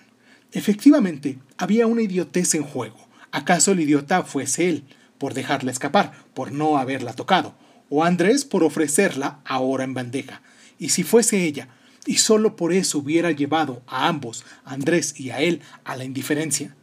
Efectivamente, 0.52 1.38
había 1.58 1.88
una 1.88 2.02
idiotez 2.02 2.54
en 2.54 2.62
juego. 2.62 3.08
¿Acaso 3.32 3.72
el 3.72 3.80
idiota 3.80 4.22
fuese 4.22 4.68
él, 4.68 4.84
por 5.18 5.34
dejarla 5.34 5.72
escapar, 5.72 6.12
por 6.32 6.52
no 6.52 6.78
haberla 6.78 7.14
tocado? 7.14 7.56
o 7.88 8.04
Andrés 8.04 8.44
por 8.44 8.64
ofrecerla 8.64 9.40
ahora 9.44 9.84
en 9.84 9.94
bandeja. 9.94 10.42
Y 10.78 10.88
si 10.88 11.02
fuese 11.02 11.44
ella, 11.44 11.68
y 12.06 12.16
solo 12.16 12.56
por 12.56 12.72
eso 12.72 12.98
hubiera 12.98 13.30
llevado 13.30 13.82
a 13.86 14.08
ambos, 14.08 14.44
a 14.64 14.74
Andrés 14.74 15.18
y 15.18 15.30
a 15.30 15.40
él, 15.40 15.60
a 15.84 15.96
la 15.96 16.04
indiferencia. 16.04 16.74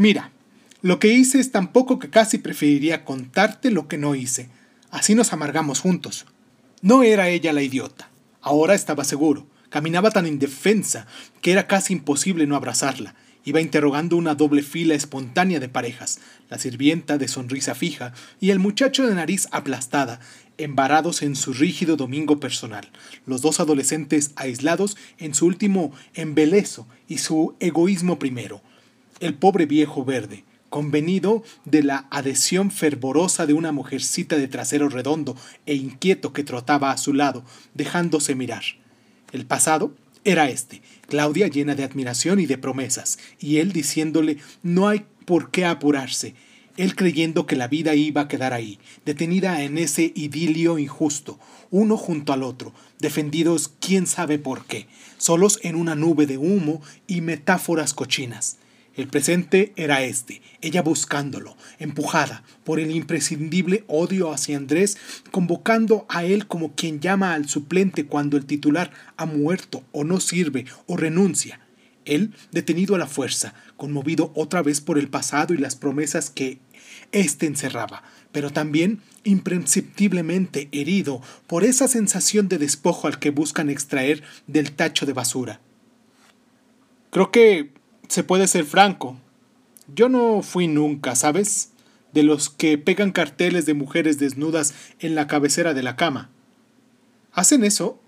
Mira, 0.00 0.30
lo 0.80 0.98
que 0.98 1.08
hice 1.08 1.40
es 1.40 1.52
tan 1.52 1.72
poco 1.72 1.98
que 1.98 2.08
casi 2.08 2.38
preferiría 2.38 3.04
contarte 3.04 3.70
lo 3.70 3.86
que 3.86 3.98
no 3.98 4.14
hice. 4.14 4.48
Así 4.90 5.14
nos 5.14 5.34
amargamos 5.34 5.80
juntos. 5.80 6.24
No 6.80 7.02
era 7.02 7.28
ella 7.28 7.52
la 7.52 7.60
idiota. 7.60 8.08
Ahora 8.40 8.74
estaba 8.74 9.04
seguro. 9.04 9.46
Caminaba 9.68 10.10
tan 10.10 10.26
indefensa 10.26 11.06
que 11.42 11.52
era 11.52 11.66
casi 11.66 11.92
imposible 11.92 12.46
no 12.46 12.56
abrazarla. 12.56 13.14
Iba 13.44 13.60
interrogando 13.60 14.16
una 14.16 14.34
doble 14.34 14.62
fila 14.62 14.94
espontánea 14.94 15.60
de 15.60 15.68
parejas, 15.68 16.20
la 16.48 16.58
sirvienta 16.58 17.18
de 17.18 17.28
sonrisa 17.28 17.74
fija 17.74 18.14
y 18.40 18.52
el 18.52 18.58
muchacho 18.58 19.06
de 19.06 19.14
nariz 19.14 19.48
aplastada, 19.50 20.20
embarados 20.56 21.20
en 21.20 21.36
su 21.36 21.52
rígido 21.52 21.96
domingo 21.96 22.40
personal, 22.40 22.88
los 23.26 23.42
dos 23.42 23.60
adolescentes 23.60 24.30
aislados 24.36 24.96
en 25.18 25.34
su 25.34 25.44
último 25.44 25.92
embelezo 26.14 26.86
y 27.06 27.18
su 27.18 27.54
egoísmo 27.60 28.18
primero, 28.18 28.62
el 29.20 29.34
pobre 29.34 29.66
viejo 29.66 30.04
verde, 30.04 30.44
convenido 30.68 31.42
de 31.64 31.82
la 31.82 32.06
adhesión 32.10 32.70
fervorosa 32.70 33.46
de 33.46 33.52
una 33.52 33.72
mujercita 33.72 34.36
de 34.36 34.48
trasero 34.48 34.88
redondo 34.88 35.36
e 35.66 35.74
inquieto 35.74 36.32
que 36.32 36.44
trotaba 36.44 36.90
a 36.90 36.98
su 36.98 37.12
lado, 37.12 37.44
dejándose 37.74 38.34
mirar. 38.34 38.62
El 39.32 39.46
pasado 39.46 39.94
era 40.24 40.48
este, 40.48 40.82
Claudia 41.08 41.48
llena 41.48 41.74
de 41.74 41.84
admiración 41.84 42.40
y 42.40 42.46
de 42.46 42.58
promesas, 42.58 43.18
y 43.38 43.58
él 43.58 43.72
diciéndole 43.72 44.38
no 44.62 44.88
hay 44.88 45.04
por 45.24 45.50
qué 45.50 45.64
apurarse, 45.64 46.34
él 46.76 46.96
creyendo 46.96 47.46
que 47.46 47.56
la 47.56 47.68
vida 47.68 47.94
iba 47.94 48.22
a 48.22 48.28
quedar 48.28 48.52
ahí, 48.52 48.78
detenida 49.04 49.62
en 49.62 49.76
ese 49.76 50.12
idilio 50.14 50.78
injusto, 50.78 51.38
uno 51.70 51.96
junto 51.96 52.32
al 52.32 52.42
otro, 52.42 52.72
defendidos 52.98 53.72
quién 53.80 54.06
sabe 54.06 54.38
por 54.38 54.64
qué, 54.64 54.86
solos 55.18 55.60
en 55.62 55.74
una 55.74 55.94
nube 55.94 56.26
de 56.26 56.38
humo 56.38 56.80
y 57.06 57.20
metáforas 57.20 57.92
cochinas. 57.92 58.56
El 58.96 59.06
presente 59.06 59.72
era 59.76 60.02
este, 60.02 60.42
ella 60.60 60.82
buscándolo, 60.82 61.56
empujada 61.78 62.42
por 62.64 62.80
el 62.80 62.90
imprescindible 62.90 63.84
odio 63.86 64.32
hacia 64.32 64.56
Andrés, 64.56 64.98
convocando 65.30 66.06
a 66.08 66.24
él 66.24 66.46
como 66.46 66.74
quien 66.74 67.00
llama 67.00 67.34
al 67.34 67.48
suplente 67.48 68.06
cuando 68.06 68.36
el 68.36 68.46
titular 68.46 68.90
ha 69.16 69.26
muerto 69.26 69.84
o 69.92 70.02
no 70.02 70.18
sirve 70.18 70.66
o 70.86 70.96
renuncia. 70.96 71.60
Él, 72.04 72.34
detenido 72.50 72.96
a 72.96 72.98
la 72.98 73.06
fuerza, 73.06 73.54
conmovido 73.76 74.32
otra 74.34 74.62
vez 74.62 74.80
por 74.80 74.98
el 74.98 75.08
pasado 75.08 75.54
y 75.54 75.58
las 75.58 75.76
promesas 75.76 76.30
que 76.30 76.58
éste 77.12 77.46
encerraba, 77.46 78.02
pero 78.32 78.50
también 78.50 79.00
imprescindiblemente 79.22 80.68
herido 80.72 81.22
por 81.46 81.62
esa 81.62 81.86
sensación 81.86 82.48
de 82.48 82.58
despojo 82.58 83.06
al 83.06 83.18
que 83.18 83.30
buscan 83.30 83.70
extraer 83.70 84.22
del 84.46 84.72
tacho 84.72 85.06
de 85.06 85.12
basura. 85.12 85.60
Creo 87.10 87.30
que 87.30 87.70
se 88.10 88.24
puede 88.24 88.48
ser 88.48 88.64
franco. 88.64 89.16
Yo 89.94 90.08
no 90.08 90.42
fui 90.42 90.66
nunca, 90.66 91.14
¿sabes? 91.14 91.70
De 92.12 92.24
los 92.24 92.50
que 92.50 92.76
pegan 92.76 93.12
carteles 93.12 93.66
de 93.66 93.74
mujeres 93.74 94.18
desnudas 94.18 94.74
en 94.98 95.14
la 95.14 95.28
cabecera 95.28 95.74
de 95.74 95.84
la 95.84 95.94
cama. 95.94 96.28
¿Hacen 97.32 97.62
eso? 97.62 98.02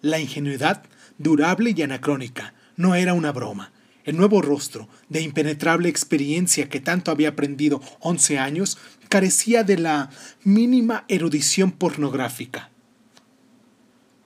La 0.00 0.18
ingenuidad, 0.18 0.82
durable 1.18 1.74
y 1.76 1.82
anacrónica, 1.82 2.54
no 2.76 2.96
era 2.96 3.14
una 3.14 3.30
broma. 3.30 3.72
El 4.02 4.16
nuevo 4.16 4.42
rostro, 4.42 4.88
de 5.08 5.22
impenetrable 5.22 5.88
experiencia 5.88 6.68
que 6.68 6.80
tanto 6.80 7.12
había 7.12 7.30
aprendido 7.30 7.80
once 8.00 8.38
años, 8.38 8.78
carecía 9.08 9.62
de 9.62 9.78
la 9.78 10.10
mínima 10.42 11.04
erudición 11.06 11.70
pornográfica. 11.70 12.70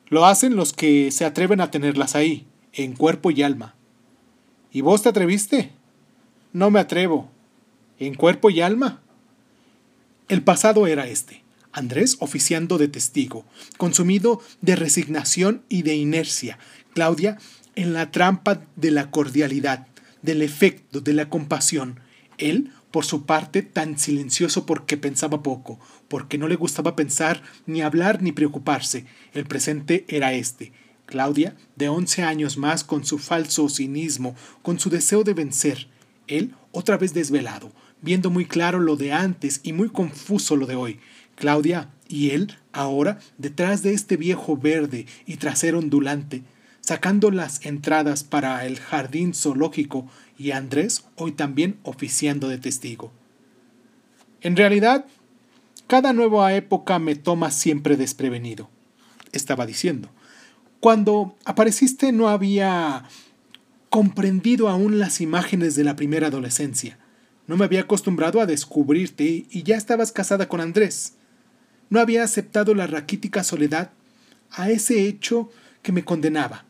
Lo 0.07 0.25
hacen 0.25 0.57
los 0.57 0.73
que 0.73 1.11
se 1.13 1.27
atreven 1.27 1.61
a 1.61 1.71
tenerlas 1.71 2.17
ahí, 2.17 2.47
en 2.73 2.95
cuerpo 2.95 3.31
y 3.31 3.43
alma. 3.43 3.75
¿Y 4.71 4.83
vos 4.83 5.03
te 5.03 5.09
atreviste? 5.09 5.73
No 6.53 6.71
me 6.71 6.81
atrevo. 6.81 7.31
¿En 7.99 8.15
cuerpo 8.15 8.51
y 8.51 8.61
alma? 8.61 9.01
El 10.29 10.43
pasado 10.43 10.87
era 10.87 11.07
este. 11.07 11.43
Andrés 11.73 12.17
oficiando 12.21 12.77
de 12.79 12.89
testigo, 12.89 13.45
consumido 13.77 14.43
de 14.61 14.77
resignación 14.77 15.63
y 15.69 15.83
de 15.83 15.97
inercia. 15.97 16.59
Claudia 16.95 17.39
en 17.77 17.93
la 17.93 18.11
trampa 18.11 18.63
de 18.77 18.91
la 18.91 19.11
cordialidad, 19.11 19.87
del 20.23 20.43
efecto, 20.43 21.01
de 21.01 21.13
la 21.13 21.29
compasión. 21.29 22.01
Él, 22.37 22.73
por 22.91 23.05
su 23.05 23.25
parte, 23.25 23.63
tan 23.63 23.99
silencioso 23.99 24.67
porque 24.67 24.97
pensaba 24.97 25.43
poco, 25.43 25.79
porque 26.09 26.39
no 26.39 26.49
le 26.49 26.57
gustaba 26.57 26.97
pensar, 26.97 27.43
ni 27.67 27.83
hablar, 27.83 28.23
ni 28.23 28.33
preocuparse. 28.33 29.07
El 29.33 29.45
presente 29.45 30.05
era 30.09 30.33
este. 30.33 30.73
Claudia, 31.09 31.57
de 31.75 31.89
once 31.89 32.23
años 32.23 32.59
más, 32.59 32.85
con 32.85 33.03
su 33.03 33.17
falso 33.17 33.71
cinismo, 33.71 34.37
con 34.61 34.79
su 34.79 34.91
deseo 34.91 35.25
de 35.25 35.33
vencer. 35.33 35.89
Él, 36.27 36.55
otra 36.71 36.99
vez 36.99 37.15
desvelado, 37.15 37.73
viendo 38.03 38.29
muy 38.29 38.45
claro 38.45 38.79
lo 38.79 38.95
de 38.97 39.15
antes 39.15 39.61
y 39.63 39.73
muy 39.73 39.89
confuso 39.89 40.55
lo 40.55 40.67
de 40.67 40.75
hoy. 40.75 41.01
Claudia 41.35 41.89
y 42.09 42.31
él, 42.33 42.59
ahora, 42.73 43.21
detrás 43.39 43.83
de 43.83 43.95
este 43.95 44.19
viejo 44.19 44.59
verde 44.59 45.07
y 45.25 45.37
trasero 45.37 45.79
ondulante, 45.79 46.43
sacando 46.83 47.31
las 47.31 47.65
entradas 47.65 48.23
para 48.23 48.67
el 48.67 48.79
jardín 48.79 49.33
zoológico 49.33 50.07
y 50.37 50.51
Andrés 50.51 51.07
hoy 51.17 51.33
también 51.33 51.79
oficiando 51.85 52.49
de 52.49 52.59
testigo. 52.59 53.13
En 54.43 54.57
realidad, 54.57 55.07
cada 55.87 56.13
nueva 56.13 56.53
época 56.53 56.99
me 56.99 57.15
toma 57.15 57.51
siempre 57.51 57.97
desprevenido, 57.97 58.69
estaba 59.33 59.65
diciendo. 59.65 60.11
Cuando 60.81 61.37
apareciste 61.45 62.13
no 62.13 62.29
había 62.29 63.05
comprendido 63.91 64.69
aún 64.69 64.99
las 64.99 65.21
imágenes 65.21 65.75
de 65.75 65.85
la 65.85 65.97
primera 65.97 66.29
adolescencia. 66.29 66.99
No 67.47 67.57
me 67.57 67.65
había 67.65 67.81
acostumbrado 67.81 68.41
a 68.41 68.47
descubrirte 68.47 69.47
y 69.51 69.63
ya 69.63 69.77
estabas 69.77 70.13
casada 70.13 70.49
con 70.49 70.61
Andrés. 70.61 71.15
No 71.91 72.01
había 72.01 72.23
aceptado 72.23 72.75
la 72.75 72.87
raquítica 72.87 73.43
soledad 73.43 73.91
a 74.51 74.71
ese 74.71 75.07
hecho 75.07 75.51
que 75.83 75.93
me 75.93 76.05
condenaba, 76.05 76.65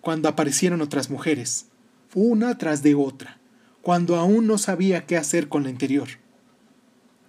cuando 0.00 0.28
aparecieron 0.28 0.80
otras 0.80 1.10
mujeres, 1.10 1.66
una 2.14 2.58
tras 2.58 2.82
de 2.82 2.94
otra, 2.94 3.38
cuando 3.82 4.16
aún 4.16 4.46
no 4.46 4.58
sabía 4.58 5.06
qué 5.06 5.16
hacer 5.16 5.48
con 5.48 5.64
la 5.64 5.70
interior. 5.70 6.08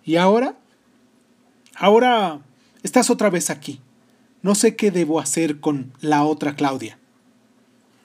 ¿Y 0.03 0.17
ahora? 0.17 0.57
Ahora 1.75 2.41
estás 2.83 3.09
otra 3.09 3.29
vez 3.29 3.49
aquí. 3.49 3.79
No 4.41 4.55
sé 4.55 4.75
qué 4.75 4.91
debo 4.91 5.19
hacer 5.19 5.59
con 5.59 5.93
la 6.01 6.23
otra 6.23 6.55
Claudia. 6.55 6.97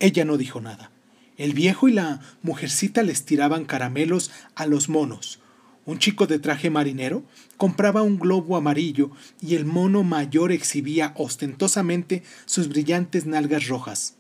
Ella 0.00 0.24
no 0.24 0.36
dijo 0.36 0.60
nada. 0.60 0.90
El 1.38 1.52
viejo 1.52 1.88
y 1.88 1.92
la 1.92 2.20
mujercita 2.42 3.02
les 3.02 3.24
tiraban 3.24 3.64
caramelos 3.64 4.30
a 4.54 4.66
los 4.66 4.88
monos. 4.88 5.40
Un 5.86 5.98
chico 5.98 6.26
de 6.26 6.38
traje 6.38 6.68
marinero 6.68 7.22
compraba 7.56 8.02
un 8.02 8.18
globo 8.18 8.56
amarillo 8.56 9.10
y 9.40 9.54
el 9.54 9.64
mono 9.64 10.02
mayor 10.02 10.50
exhibía 10.50 11.14
ostentosamente 11.16 12.22
sus 12.44 12.68
brillantes 12.68 13.24
nalgas 13.24 13.68
rojas. 13.68 14.16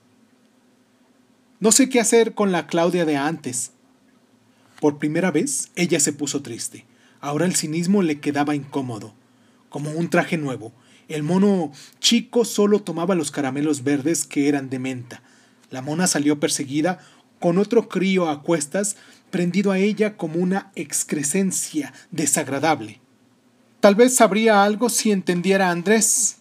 No 1.58 1.72
sé 1.72 1.88
qué 1.88 2.00
hacer 2.00 2.34
con 2.34 2.52
la 2.52 2.66
Claudia 2.66 3.04
de 3.04 3.16
antes. 3.16 3.72
Por 4.80 4.98
primera 4.98 5.30
vez 5.30 5.70
ella 5.74 6.00
se 6.00 6.12
puso 6.12 6.42
triste. 6.42 6.84
Ahora 7.20 7.46
el 7.46 7.56
cinismo 7.56 8.02
le 8.02 8.20
quedaba 8.20 8.54
incómodo, 8.54 9.14
como 9.68 9.90
un 9.90 10.08
traje 10.08 10.36
nuevo. 10.36 10.72
El 11.08 11.22
mono 11.22 11.72
chico 12.00 12.44
solo 12.44 12.82
tomaba 12.82 13.14
los 13.14 13.30
caramelos 13.30 13.84
verdes 13.84 14.24
que 14.24 14.48
eran 14.48 14.70
de 14.70 14.78
menta, 14.78 15.22
la 15.70 15.82
mona 15.82 16.06
salió 16.06 16.38
perseguida 16.38 17.00
con 17.40 17.58
otro 17.58 17.88
crío 17.88 18.28
a 18.28 18.42
cuestas 18.42 18.96
prendido 19.30 19.72
a 19.72 19.78
ella 19.78 20.16
como 20.16 20.40
una 20.40 20.70
excrescencia 20.74 21.92
desagradable. 22.10 23.00
Tal 23.80 23.94
vez 23.94 24.14
sabría 24.14 24.64
algo 24.64 24.88
si 24.88 25.10
entendiera 25.12 25.68
a 25.68 25.72
Andrés. 25.72 26.36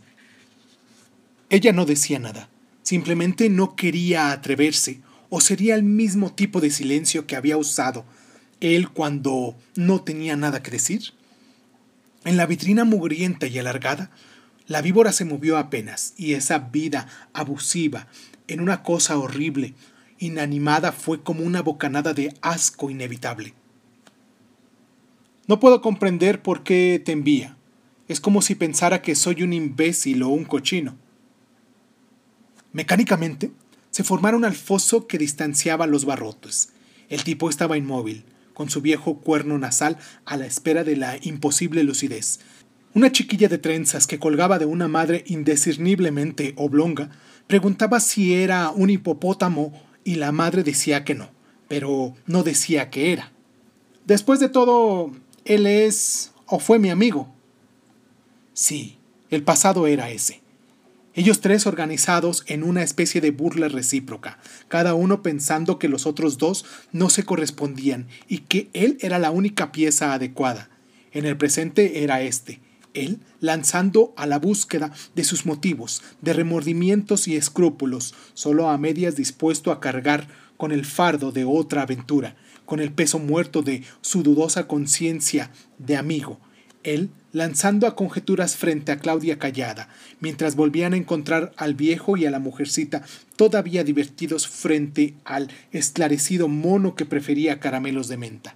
Ella 1.50 1.74
no 1.74 1.86
decía 1.86 2.20
nada, 2.20 2.50
simplemente 2.84 3.50
no 3.50 3.76
quería 3.76 4.32
atreverse, 4.32 5.02
o 5.30 5.42
sería 5.42 5.76
el 5.76 5.84
mismo 5.84 6.34
tipo 6.34 6.62
de 6.62 6.70
silencio 6.70 7.28
que 7.28 7.36
había 7.36 7.58
usado 7.58 8.06
él 8.62 8.90
cuando 8.90 9.56
no 9.76 10.02
tenía 10.02 10.36
nada 10.36 10.64
que 10.64 10.72
decir. 10.72 11.14
En 12.24 12.38
la 12.38 12.46
vitrina 12.46 12.86
mugrienta 12.86 13.48
y 13.48 13.60
alargada, 13.60 14.12
la 14.68 14.82
víbora 14.82 15.12
se 15.12 15.26
movió 15.26 15.58
apenas, 15.58 16.14
y 16.18 16.34
esa 16.34 16.60
vida 16.60 17.08
abusiva, 17.34 18.08
en 18.48 18.62
una 18.62 18.84
cosa 18.84 19.18
horrible, 19.18 19.74
inanimada, 20.18 20.92
fue 20.92 21.22
como 21.22 21.44
una 21.44 21.62
bocanada 21.62 22.14
de 22.14 22.34
asco 22.42 22.90
inevitable. 22.90 23.54
No 25.48 25.60
puedo 25.60 25.82
comprender 25.82 26.42
por 26.42 26.64
qué 26.64 27.02
te 27.04 27.12
envía. 27.12 27.56
Es 28.08 28.20
como 28.20 28.42
si 28.42 28.56
pensara 28.56 29.02
que 29.02 29.16
soy 29.16 29.44
un 29.44 29.54
imbécil 29.54 30.24
o 30.24 30.30
un 30.30 30.46
cochino. 30.46 30.96
Mecánicamente, 32.72 33.52
se 33.92 34.04
formaron 34.04 34.44
al 34.44 34.56
foso 34.56 35.08
que 35.08 35.18
distanciaba 35.18 35.88
los 35.88 36.06
barrotes. 36.06 36.70
El 37.10 37.24
tipo 37.24 37.50
estaba 37.50 37.78
inmóvil, 37.78 38.26
con 38.54 38.70
su 38.70 38.82
viejo 38.82 39.20
cuerno 39.20 39.58
nasal 39.58 39.98
a 40.26 40.38
la 40.38 40.46
espera 40.46 40.84
de 40.84 40.98
la 40.98 41.18
imposible 41.22 41.84
lucidez. 41.84 42.40
Una 42.96 43.12
chiquilla 43.12 43.48
de 43.48 43.60
trenzas 43.60 44.08
que 44.08 44.18
colgaba 44.18 44.58
de 44.58 44.66
una 44.66 44.88
madre 44.88 45.24
indiscerniblemente 45.28 46.54
oblonga 46.58 47.12
Preguntaba 47.48 48.00
si 48.00 48.34
era 48.34 48.72
un 48.72 48.90
hipopótamo 48.90 49.72
y 50.04 50.16
la 50.16 50.32
madre 50.32 50.64
decía 50.64 51.04
que 51.04 51.14
no, 51.14 51.30
pero 51.68 52.16
no 52.26 52.42
decía 52.42 52.90
que 52.90 53.14
era. 53.14 53.32
Después 54.06 54.40
de 54.40 54.50
todo, 54.50 55.12
él 55.46 55.68
es 55.68 56.32
o 56.48 56.60
fue 56.60 56.80
mi 56.80 56.90
amigo. 56.90 57.32
Sí, 58.54 58.98
el 59.30 59.44
pasado 59.44 59.86
era 59.86 60.10
ese. 60.10 60.42
Ellos 61.14 61.40
tres 61.40 61.68
organizados 61.68 62.44
en 62.48 62.64
una 62.64 62.82
especie 62.82 63.22
de 63.22 63.32
burla 63.32 63.70
recíproca, 63.70 64.40
cada 64.68 64.96
uno 64.96 65.22
pensando 65.22 65.78
que 65.80 65.88
los 65.88 66.08
otros 66.08 66.38
dos 66.38 66.66
no 66.92 67.10
se 67.10 67.24
correspondían 67.24 68.08
y 68.28 68.40
que 68.40 68.70
él 68.74 68.98
era 69.02 69.20
la 69.20 69.32
única 69.32 69.72
pieza 69.72 70.14
adecuada. 70.14 70.70
En 71.12 71.26
el 71.26 71.38
presente 71.38 72.04
era 72.04 72.22
este, 72.22 72.60
él 72.96 73.20
lanzando 73.40 74.14
a 74.18 74.26
la 74.26 74.40
búsqueda 74.40 74.92
de 75.14 75.24
sus 75.24 75.46
motivos, 75.46 76.02
de 76.22 76.34
remordimientos 76.34 77.28
y 77.28 77.36
escrúpulos, 77.36 78.16
solo 78.34 78.70
a 78.70 78.78
medias 78.78 79.16
dispuesto 79.16 79.72
a 79.72 79.80
cargar 79.80 80.28
con 80.58 80.72
el 80.72 80.86
fardo 80.86 81.32
de 81.32 81.46
otra 81.46 81.84
aventura, 81.84 82.36
con 82.66 82.80
el 82.80 82.92
peso 82.92 83.20
muerto 83.20 83.62
de 83.62 83.84
su 84.02 84.24
dudosa 84.24 84.68
conciencia 84.68 85.52
de 85.78 85.98
amigo, 85.98 86.40
él 86.86 87.10
lanzando 87.34 87.88
a 87.88 87.96
conjeturas 87.96 88.56
frente 88.56 88.92
a 88.92 89.00
Claudia 89.00 89.38
callada, 89.38 89.90
mientras 90.20 90.56
volvían 90.56 90.94
a 90.94 90.98
encontrar 90.98 91.52
al 91.58 91.74
viejo 91.74 92.16
y 92.16 92.26
a 92.26 92.32
la 92.32 92.40
mujercita 92.40 93.04
todavía 93.36 93.84
divertidos 93.84 94.48
frente 94.48 95.16
al 95.26 95.50
esclarecido 95.72 96.48
mono 96.48 96.96
que 96.96 97.06
prefería 97.06 97.60
caramelos 97.60 98.08
de 98.08 98.18
menta. 98.18 98.56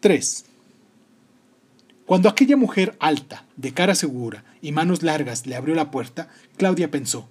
3. 0.00 0.44
Cuando 2.06 2.28
aquella 2.28 2.56
mujer 2.56 2.96
alta, 3.00 3.46
de 3.56 3.72
cara 3.72 3.94
segura 3.94 4.44
y 4.60 4.72
manos 4.72 5.02
largas 5.02 5.46
le 5.46 5.56
abrió 5.56 5.74
la 5.74 5.90
puerta, 5.90 6.28
Claudia 6.58 6.90
pensó, 6.90 7.28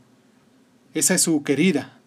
esa 0.94 1.14
es 1.14 1.22
su 1.22 1.44
querida. 1.44 2.00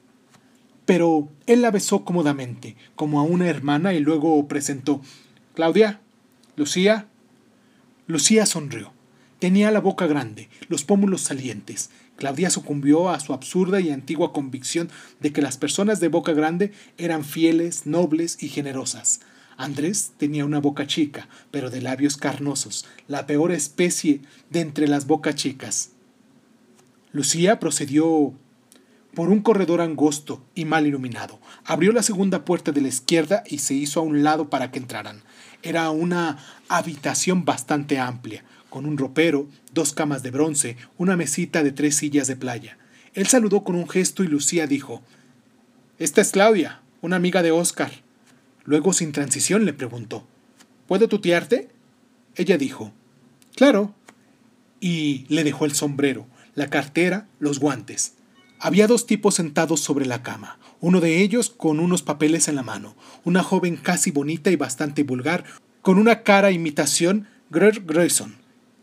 Pero 0.85 1.29
él 1.47 1.63
la 1.63 1.71
besó 1.71 2.05
cómodamente, 2.05 2.77
como 2.95 3.21
a 3.21 3.25
una 3.25 3.49
hermana, 3.49 3.95
y 3.95 4.01
luego 4.01 4.47
presentó, 4.49 5.01
Claudia, 5.55 6.01
Lucía. 6.57 7.09
Lucía 8.07 8.47
sonrió. 8.47 8.93
Tenía 9.39 9.71
la 9.71 9.81
boca 9.81 10.07
grande, 10.07 10.49
los 10.69 10.85
pómulos 10.85 11.23
salientes. 11.23 11.91
Claudia 12.17 12.51
sucumbió 12.51 13.11
a 13.11 13.21
su 13.21 13.33
absurda 13.33 13.81
y 13.81 13.91
antigua 13.91 14.33
convicción 14.33 14.89
de 15.21 15.33
que 15.33 15.43
las 15.43 15.59
personas 15.59 16.01
de 16.01 16.09
boca 16.09 16.33
grande 16.33 16.73
eran 16.99 17.25
fieles, 17.25 17.87
nobles 17.87 18.43
y 18.43 18.49
generosas. 18.49 19.21
Andrés 19.57 20.13
tenía 20.19 20.45
una 20.45 20.61
boca 20.61 20.87
chica, 20.87 21.29
pero 21.51 21.71
de 21.71 21.81
labios 21.81 22.17
carnosos, 22.17 22.85
la 23.09 23.27
peor 23.27 23.53
especie 23.53 24.21
de 24.51 24.61
entre 24.61 24.89
las 24.89 25.07
bocas 25.07 25.35
chicas. 25.35 25.91
Lucía 27.13 27.59
procedió 27.59 28.35
por 29.15 29.31
un 29.31 29.41
corredor 29.41 29.81
angosto 29.81 30.45
y 30.55 30.67
mal 30.67 30.87
iluminado. 30.87 31.41
Abrió 31.65 31.93
la 31.93 32.03
segunda 32.03 32.45
puerta 32.45 32.71
de 32.71 32.83
la 32.83 32.89
izquierda 32.89 33.43
y 33.47 33.59
se 33.59 33.73
hizo 33.73 34.01
a 34.01 34.03
un 34.03 34.23
lado 34.23 34.51
para 34.51 34.71
que 34.71 34.79
entraran. 34.79 35.23
Era 35.63 35.89
una 35.89 36.37
habitación 36.69 37.47
bastante 37.47 37.99
amplia, 37.99 38.45
con 38.69 38.85
un 38.85 38.99
ropero, 38.99 39.49
dos 39.73 39.95
camas 39.95 40.23
de 40.23 40.31
bronce, 40.31 40.77
una 40.99 41.17
mesita 41.17 41.63
de 41.63 41.73
tres 41.73 41.97
sillas 41.97 42.27
de 42.27 42.37
playa. 42.37 42.77
Él 43.15 43.27
saludó 43.27 43.65
con 43.65 43.75
un 43.75 43.89
gesto 43.89 44.23
y 44.23 44.29
Lucía 44.29 44.67
dijo 44.67 45.01
Esta 45.99 46.21
es 46.21 46.33
Claudia, 46.33 46.83
una 47.01 47.17
amiga 47.17 47.43
de 47.43 47.53
Oscar. 47.53 47.91
Luego, 48.67 48.93
sin 48.93 49.13
transición, 49.13 49.65
le 49.65 49.73
preguntó, 49.73 50.27
¿Puedo 50.87 51.09
tutearte? 51.09 51.69
Ella 52.35 52.59
dijo, 52.59 52.93
Claro. 53.55 53.95
Y 54.81 55.25
le 55.29 55.43
dejó 55.43 55.65
el 55.65 55.73
sombrero, 55.73 56.27
la 56.55 56.69
cartera, 56.69 57.27
los 57.39 57.59
guantes. 57.59 58.15
Había 58.59 58.87
dos 58.87 59.07
tipos 59.07 59.37
sentados 59.37 59.81
sobre 59.81 60.07
la 60.07 60.23
cama, 60.23 60.59
uno 60.81 61.01
de 61.01 61.23
ellos 61.23 61.51
con 61.51 61.81
unos 61.81 62.03
papeles 62.03 62.49
en 62.49 62.57
la 62.57 62.63
mano, 62.63 62.95
una 63.25 63.43
joven 63.43 63.77
casi 63.77 64.11
bonita 64.11 64.51
y 64.51 64.57
bastante 64.57 65.03
vulgar, 65.03 65.45
con 65.83 65.99
una 65.99 66.23
cara 66.23 66.51
imitación 66.51 67.29
Greg 67.51 67.87
Grayson, 67.87 68.37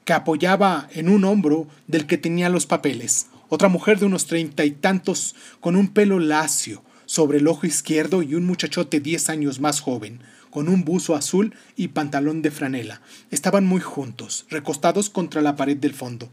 que 0.06 0.13
apoyaba 0.13 0.88
en 0.91 1.10
un 1.10 1.26
hombro 1.26 1.67
del 1.88 2.06
que 2.06 2.17
tenía 2.17 2.50
los 2.50 2.65
papeles, 2.65 3.28
otra 3.50 3.67
mujer 3.67 4.00
de 4.00 4.06
unos 4.06 4.26
treinta 4.26 4.65
y 4.65 4.72
tantos, 4.72 5.36
con 5.60 5.76
un 5.76 5.89
pelo 5.89 6.19
lacio, 6.19 6.84
sobre 7.13 7.38
el 7.38 7.47
ojo 7.47 7.67
izquierdo 7.67 8.23
y 8.23 8.34
un 8.34 8.43
muchachote 8.43 8.99
diez 8.99 9.30
años 9.30 9.60
más 9.60 9.82
joven, 9.82 10.19
con 10.49 10.67
un 10.67 10.84
buzo 10.84 11.13
azul 11.13 11.54
y 11.76 11.89
pantalón 11.89 12.41
de 12.41 12.49
franela. 12.49 13.02
Estaban 13.30 13.67
muy 13.67 13.82
juntos, 13.82 14.47
recostados 14.49 15.12
contra 15.12 15.43
la 15.43 15.56
pared 15.56 15.78
del 15.78 15.93
fondo. 15.93 16.32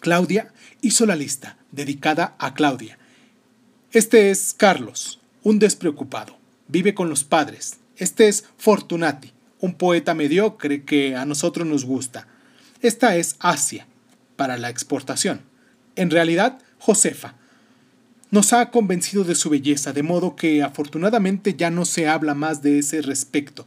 Claudia 0.00 0.52
hizo 0.82 1.06
la 1.06 1.16
lista, 1.16 1.56
dedicada 1.72 2.36
a 2.38 2.52
Claudia. 2.52 2.98
Este 3.90 4.30
es 4.30 4.54
Carlos, 4.54 5.18
un 5.42 5.58
despreocupado. 5.58 6.36
Vive 6.68 6.92
con 6.92 7.08
los 7.08 7.24
padres. 7.24 7.78
Este 7.96 8.28
es 8.28 8.44
Fortunati, 8.58 9.32
un 9.60 9.76
poeta 9.76 10.12
mediocre 10.12 10.84
que 10.84 11.16
a 11.16 11.24
nosotros 11.24 11.66
nos 11.66 11.86
gusta. 11.86 12.28
Esta 12.82 13.16
es 13.16 13.36
Asia, 13.38 13.86
para 14.36 14.58
la 14.58 14.68
exportación. 14.68 15.40
En 15.96 16.10
realidad, 16.10 16.58
Josefa. 16.78 17.36
Nos 18.34 18.52
ha 18.52 18.72
convencido 18.72 19.22
de 19.22 19.36
su 19.36 19.48
belleza, 19.48 19.92
de 19.92 20.02
modo 20.02 20.34
que 20.34 20.60
afortunadamente 20.64 21.54
ya 21.54 21.70
no 21.70 21.84
se 21.84 22.08
habla 22.08 22.34
más 22.34 22.62
de 22.62 22.80
ese 22.80 23.00
respecto. 23.00 23.64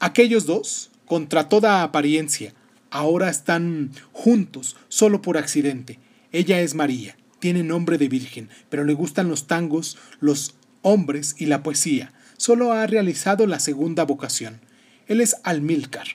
Aquellos 0.00 0.44
dos, 0.44 0.90
contra 1.06 1.48
toda 1.48 1.82
apariencia, 1.82 2.52
ahora 2.90 3.30
están 3.30 3.90
juntos 4.12 4.76
solo 4.90 5.22
por 5.22 5.38
accidente. 5.38 5.98
Ella 6.30 6.60
es 6.60 6.74
María, 6.74 7.16
tiene 7.38 7.62
nombre 7.62 7.96
de 7.96 8.08
virgen, 8.08 8.50
pero 8.68 8.84
le 8.84 8.92
gustan 8.92 9.30
los 9.30 9.46
tangos, 9.46 9.96
los 10.20 10.54
hombres 10.82 11.36
y 11.38 11.46
la 11.46 11.62
poesía. 11.62 12.12
Solo 12.36 12.70
ha 12.72 12.86
realizado 12.86 13.46
la 13.46 13.60
segunda 13.60 14.04
vocación. 14.04 14.60
Él 15.06 15.22
es 15.22 15.36
Almilcar, 15.42 16.08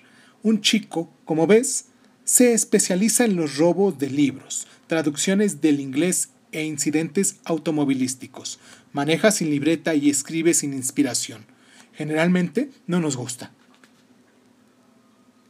un 0.44 0.62
chico, 0.62 1.12
como 1.26 1.48
ves, 1.48 1.86
se 2.26 2.54
especializa 2.54 3.26
en 3.26 3.38
los 3.38 3.58
robos 3.58 3.98
de 3.98 4.12
libros, 4.12 4.68
traducciones 4.86 5.62
del 5.62 5.80
inglés 5.80 6.30
e 6.52 6.64
incidentes 6.64 7.38
automovilísticos. 7.46 8.60
Maneja 8.92 9.32
sin 9.32 9.50
libreta 9.50 9.96
y 9.96 10.10
escribe 10.10 10.54
sin 10.54 10.74
inspiración. 10.74 11.46
Generalmente 11.94 12.70
no 12.88 13.00
nos 13.00 13.16
gusta. 13.16 13.52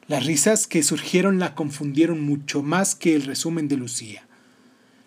Las 0.08 0.26
risas 0.26 0.66
que 0.66 0.82
surgieron 0.82 1.40
la 1.40 1.54
confundieron 1.56 2.22
mucho 2.22 2.64
más 2.64 2.96
que 2.96 3.16
el 3.16 3.24
resumen 3.24 3.68
de 3.68 3.78
Lucía. 3.78 4.28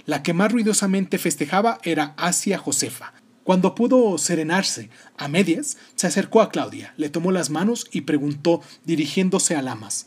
La 0.06 0.22
que 0.22 0.32
más 0.32 0.52
ruidosamente 0.52 1.18
festejaba 1.18 1.78
era 1.82 2.14
Asia 2.16 2.58
Josefa. 2.58 3.12
Cuando 3.44 3.74
pudo 3.74 4.18
serenarse 4.18 4.90
a 5.16 5.26
medias, 5.26 5.76
se 5.96 6.06
acercó 6.06 6.40
a 6.40 6.50
Claudia, 6.50 6.94
le 6.96 7.08
tomó 7.08 7.32
las 7.32 7.50
manos 7.50 7.88
y 7.90 8.02
preguntó, 8.02 8.62
dirigiéndose 8.84 9.56
a 9.56 9.62
Lamas, 9.62 10.06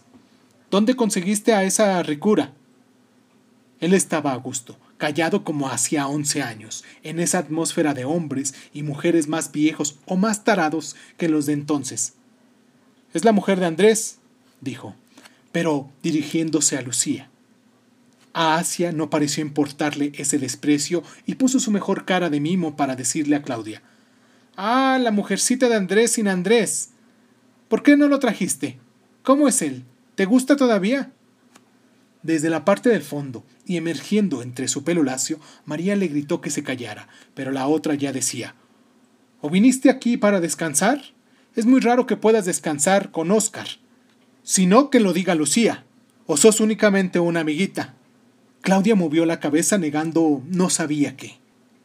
¿Dónde 0.72 0.96
conseguiste 0.96 1.54
a 1.54 1.64
esa 1.64 2.02
ricura? 2.04 2.54
Él 3.80 3.94
estaba 3.94 4.34
a 4.34 4.36
gusto, 4.36 4.78
callado 4.98 5.44
como 5.44 5.70
hacía 5.70 6.08
once 6.08 6.42
años, 6.42 6.84
en 7.04 7.20
esa 7.20 7.40
atmósfera 7.40 7.94
de 7.94 8.06
hombres 8.06 8.54
y 8.74 8.84
mujeres 8.84 9.28
más 9.28 9.52
viejos 9.52 10.00
o 10.06 10.16
más 10.16 10.44
tarados 10.44 10.96
que 11.18 11.30
los 11.30 11.46
de 11.46 11.54
entonces. 11.54 12.14
Es 13.14 13.26
la 13.26 13.32
mujer 13.32 13.60
de 13.60 13.66
Andrés, 13.66 14.20
dijo, 14.62 14.96
pero 15.52 15.90
dirigiéndose 16.04 16.78
a 16.78 16.82
Lucía. 16.82 17.30
A 18.34 18.56
Asia 18.58 18.92
no 18.92 19.10
pareció 19.10 19.44
importarle 19.44 20.12
ese 20.16 20.38
desprecio 20.38 21.04
y 21.26 21.36
puso 21.36 21.60
su 21.60 21.72
mejor 21.72 22.06
cara 22.06 22.30
de 22.30 22.42
mimo 22.42 22.76
para 22.76 22.96
decirle 22.96 23.38
a 23.38 23.42
Claudia 23.42 23.82
Ah, 24.58 24.98
la 25.02 25.12
mujercita 25.12 25.68
de 25.68 25.76
Andrés 25.76 26.14
sin 26.14 26.28
Andrés. 26.28 26.90
¿Por 27.68 27.84
qué 27.84 27.98
no 27.98 28.08
lo 28.08 28.20
trajiste? 28.20 28.80
¿Cómo 29.24 29.48
es 29.48 29.62
él? 29.62 29.84
¿Te 30.16 30.26
gusta 30.26 30.56
todavía? 30.56 31.12
Desde 32.24 32.50
la 32.50 32.64
parte 32.64 32.90
del 32.90 33.02
fondo, 33.02 33.44
y 33.66 33.78
emergiendo 33.78 34.42
entre 34.42 34.68
su 34.68 34.84
pelo 34.84 35.04
lacio, 35.04 35.40
María 35.66 35.96
le 35.96 36.08
gritó 36.08 36.42
que 36.42 36.52
se 36.52 36.64
callara, 36.64 37.08
pero 37.34 37.52
la 37.52 37.68
otra 37.68 37.96
ya 37.96 38.12
decía 38.12 38.56
¿O 39.42 39.50
viniste 39.50 39.90
aquí 39.90 40.18
para 40.18 40.40
descansar? 40.40 41.02
Es 41.56 41.66
muy 41.66 41.80
raro 41.80 42.06
que 42.06 42.18
puedas 42.18 42.46
descansar 42.46 43.12
con 43.12 43.32
Oscar 43.32 43.68
sino 44.46 44.92
que 44.92 45.00
lo 45.00 45.12
diga 45.12 45.34
Lucía, 45.34 45.86
o 46.28 46.38
sos 46.38 46.60
únicamente 46.60 47.20
una 47.20 47.42
amiguita. 47.42 47.96
Claudia 48.62 48.96
movió 48.96 49.26
la 49.26 49.40
cabeza 49.40 49.80
negando 49.80 50.44
no 50.48 50.70
sabía 50.70 51.18
qué. 51.18 51.40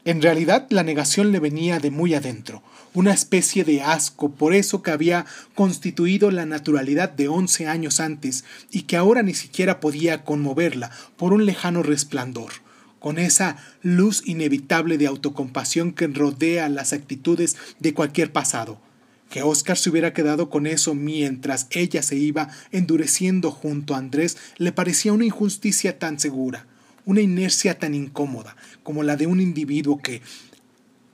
En 0.07 0.23
realidad 0.23 0.67
la 0.71 0.83
negación 0.83 1.31
le 1.31 1.41
venía 1.41 1.79
de 1.79 1.91
muy 1.91 2.15
adentro, 2.15 2.63
una 2.95 3.13
especie 3.13 3.65
de 3.65 3.83
asco 3.83 4.31
por 4.31 4.55
eso 4.55 4.83
que 4.83 4.93
había 4.93 5.27
constituido 5.55 6.31
la 6.31 6.47
naturalidad 6.47 7.11
de 7.11 7.29
once 7.29 7.67
años 7.67 8.01
antes 8.01 8.45
y 8.71 8.83
que 8.83 8.97
ahora 8.97 9.23
ni 9.23 9.35
siquiera 9.35 9.79
podía 9.79 10.25
conmoverla 10.25 10.91
por 11.19 11.35
un 11.35 11.45
lejano 11.45 11.83
resplandor, 11.83 12.51
con 12.99 13.19
esa 13.19 13.59
luz 13.83 14.23
inevitable 14.27 14.97
de 14.97 15.07
autocompasión 15.07 15.93
que 15.93 16.07
rodea 16.07 16.71
las 16.71 16.95
actitudes 16.95 17.59
de 17.79 17.93
cualquier 17.93 18.33
pasado, 18.33 18.81
que 19.29 19.43
Oscar 19.43 19.77
se 19.77 19.91
hubiera 19.91 20.15
quedado 20.15 20.49
con 20.49 20.67
eso 20.67 20.95
mientras 20.95 21.67
ella 21.71 22.03
se 22.03 22.17
iba 22.17 22.49
endureciendo 22.73 23.51
junto 23.51 23.95
a 23.95 23.99
Andrés 23.99 24.39
le 24.57 24.73
parecía 24.73 25.13
una 25.13 25.27
injusticia 25.27 25.99
tan 25.99 26.19
segura, 26.19 26.67
una 27.05 27.21
inercia 27.21 27.79
tan 27.79 27.95
incómoda 27.95 28.57
como 28.91 29.05
la 29.05 29.17
de 29.17 29.29
un 29.29 29.41
individuo 29.41 29.99
que, 29.99 30.21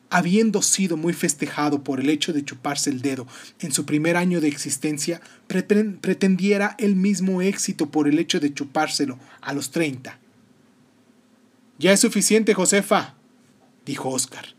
habiendo 0.08 0.62
sido 0.62 0.96
muy 0.96 1.12
festejado 1.12 1.84
por 1.84 2.00
el 2.00 2.08
hecho 2.08 2.32
de 2.32 2.42
chuparse 2.42 2.88
el 2.88 3.02
dedo 3.02 3.26
en 3.60 3.70
su 3.70 3.84
primer 3.84 4.16
año 4.16 4.40
de 4.40 4.48
existencia, 4.48 5.20
pretendiera 5.46 6.74
el 6.78 6.96
mismo 6.96 7.42
éxito 7.42 7.90
por 7.90 8.08
el 8.08 8.18
hecho 8.18 8.40
de 8.40 8.54
chupárselo 8.54 9.18
a 9.42 9.52
los 9.52 9.72
treinta. 9.72 10.18
Ya 11.78 11.92
es 11.92 12.00
suficiente, 12.00 12.54
Josefa, 12.54 13.16
dijo 13.84 14.08
Oscar 14.08 14.54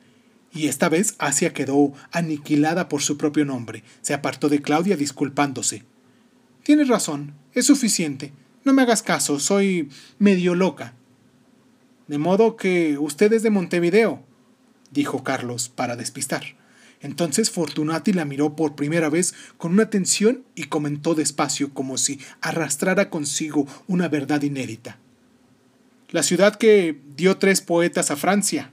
y 0.53 0.67
esta 0.67 0.89
vez 0.89 1.15
Asia 1.17 1.53
quedó 1.53 1.93
aniquilada 2.11 2.87
por 2.87 3.01
su 3.01 3.17
propio 3.17 3.45
nombre. 3.45 3.83
Se 4.01 4.13
apartó 4.13 4.47
de 4.47 4.61
Claudia 4.61 4.95
disculpándose. 4.95 5.85
Tienes 6.61 6.87
razón, 6.87 7.33
es 7.55 7.65
suficiente. 7.65 8.31
No 8.63 8.73
me 8.73 8.83
hagas 8.83 9.01
caso, 9.01 9.39
soy 9.39 9.89
medio 10.19 10.53
loca. 10.53 10.93
De 12.07 12.17
modo 12.17 12.55
que 12.55 12.97
usted 12.97 13.33
es 13.33 13.43
de 13.43 13.49
Montevideo, 13.49 14.23
dijo 14.91 15.23
Carlos 15.23 15.69
para 15.69 15.95
despistar. 15.95 16.55
Entonces 17.01 17.51
Fortunati 17.51 18.13
la 18.13 18.25
miró 18.25 18.55
por 18.55 18.75
primera 18.75 19.09
vez 19.09 19.33
con 19.57 19.73
una 19.73 19.83
atención 19.83 20.43
y 20.55 20.63
comentó 20.63 21.15
despacio 21.15 21.73
como 21.73 21.97
si 21.97 22.19
arrastrara 22.41 23.09
consigo 23.09 23.67
una 23.87 24.07
verdad 24.07 24.41
inédita. 24.41 24.97
La 26.09 26.23
ciudad 26.23 26.55
que 26.55 26.99
dio 27.15 27.37
tres 27.37 27.61
poetas 27.61 28.09
a 28.09 28.15
Francia. 28.15 28.71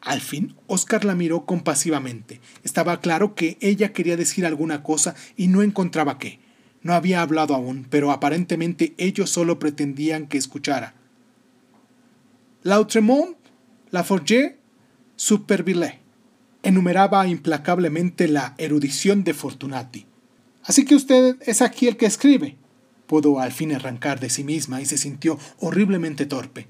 Al 0.00 0.20
fin, 0.20 0.54
Oscar 0.66 1.04
la 1.04 1.14
miró 1.14 1.46
compasivamente. 1.46 2.40
Estaba 2.64 3.00
claro 3.00 3.34
que 3.34 3.56
ella 3.60 3.92
quería 3.92 4.16
decir 4.16 4.44
alguna 4.44 4.82
cosa 4.82 5.14
y 5.36 5.48
no 5.48 5.62
encontraba 5.62 6.18
qué. 6.18 6.40
No 6.82 6.92
había 6.92 7.22
hablado 7.22 7.54
aún, 7.54 7.86
pero 7.88 8.10
aparentemente 8.10 8.92
ellos 8.98 9.30
solo 9.30 9.58
pretendían 9.58 10.26
que 10.26 10.36
escuchara. 10.36 10.94
L'Outremont, 12.64 13.36
Laforget, 13.90 14.58
Superville. 15.16 16.00
Enumeraba 16.62 17.26
implacablemente 17.26 18.26
la 18.26 18.54
erudición 18.56 19.22
de 19.22 19.34
Fortunati. 19.34 20.06
Así 20.62 20.86
que 20.86 20.94
usted 20.94 21.36
es 21.42 21.60
aquí 21.60 21.88
el 21.88 21.98
que 21.98 22.06
escribe. 22.06 22.56
Pudo 23.06 23.38
al 23.38 23.52
fin 23.52 23.74
arrancar 23.74 24.18
de 24.18 24.30
sí 24.30 24.44
misma 24.44 24.80
y 24.80 24.86
se 24.86 24.96
sintió 24.96 25.38
horriblemente 25.60 26.24
torpe. 26.24 26.66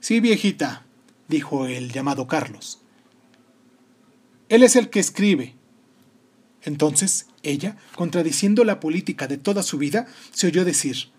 Sí, 0.00 0.18
viejita, 0.18 0.84
dijo 1.28 1.66
el 1.66 1.92
llamado 1.92 2.26
Carlos. 2.26 2.82
Él 4.48 4.64
es 4.64 4.74
el 4.74 4.90
que 4.90 4.98
escribe. 4.98 5.54
Entonces 6.62 7.28
ella, 7.44 7.76
contradiciendo 7.94 8.64
la 8.64 8.80
política 8.80 9.28
de 9.28 9.38
toda 9.38 9.62
su 9.62 9.78
vida, 9.78 10.08
se 10.32 10.48
oyó 10.48 10.64
decir, 10.64 11.12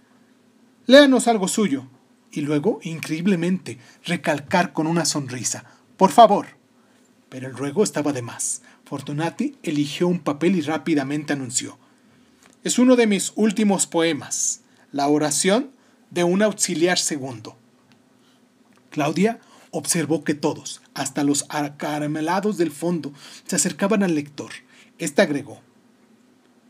Léanos 0.87 1.29
algo 1.29 1.47
suyo, 1.47 1.87
y 2.31 2.41
luego, 2.41 2.79
increíblemente, 2.83 3.77
recalcar 4.03 4.73
con 4.73 4.87
una 4.87 5.05
sonrisa, 5.05 5.65
Por 5.97 6.11
favor. 6.11 6.47
Pero 7.29 7.47
el 7.47 7.53
ruego 7.55 7.83
estaba 7.83 8.13
de 8.13 8.21
más. 8.21 8.61
Fortunati 8.85 9.57
eligió 9.61 10.07
un 10.07 10.19
papel 10.19 10.55
y 10.55 10.61
rápidamente 10.61 11.33
anunció, 11.33 11.77
Es 12.63 12.79
uno 12.79 12.95
de 12.95 13.05
mis 13.05 13.33
últimos 13.35 13.85
poemas, 13.85 14.61
la 14.91 15.07
oración 15.07 15.71
de 16.09 16.23
un 16.23 16.41
auxiliar 16.41 16.97
segundo. 16.97 17.57
Claudia 18.89 19.39
observó 19.71 20.23
que 20.23 20.33
todos, 20.33 20.81
hasta 20.93 21.23
los 21.23 21.45
acaramelados 21.49 22.57
del 22.57 22.71
fondo, 22.71 23.13
se 23.45 23.55
acercaban 23.55 24.01
al 24.01 24.15
lector. 24.15 24.51
Este 24.97 25.21
agregó, 25.21 25.61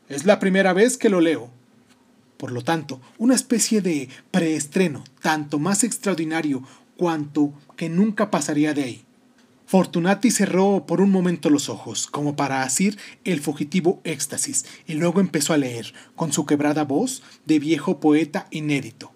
Es 0.09 0.25
la 0.25 0.39
primera 0.39 0.73
vez 0.73 0.97
que 0.97 1.09
lo 1.09 1.21
leo. 1.21 1.51
Por 2.39 2.53
lo 2.53 2.61
tanto, 2.61 3.01
una 3.17 3.35
especie 3.35 3.81
de 3.81 4.07
preestreno, 4.31 5.03
tanto 5.21 5.59
más 5.59 5.83
extraordinario 5.83 6.63
cuanto 6.95 7.51
que 7.75 7.89
nunca 7.89 8.31
pasaría 8.31 8.73
de 8.73 8.83
ahí. 8.83 9.05
Fortunati 9.65 10.31
cerró 10.31 10.85
por 10.85 11.01
un 11.01 11.11
momento 11.11 11.49
los 11.49 11.67
ojos, 11.67 12.07
como 12.07 12.37
para 12.37 12.63
asir 12.63 12.97
el 13.25 13.41
fugitivo 13.41 13.99
éxtasis, 14.05 14.65
y 14.87 14.93
luego 14.93 15.19
empezó 15.19 15.51
a 15.51 15.57
leer, 15.57 15.93
con 16.15 16.31
su 16.31 16.45
quebrada 16.45 16.85
voz 16.85 17.23
de 17.45 17.59
viejo 17.59 17.99
poeta 17.99 18.47
inédito. 18.51 19.11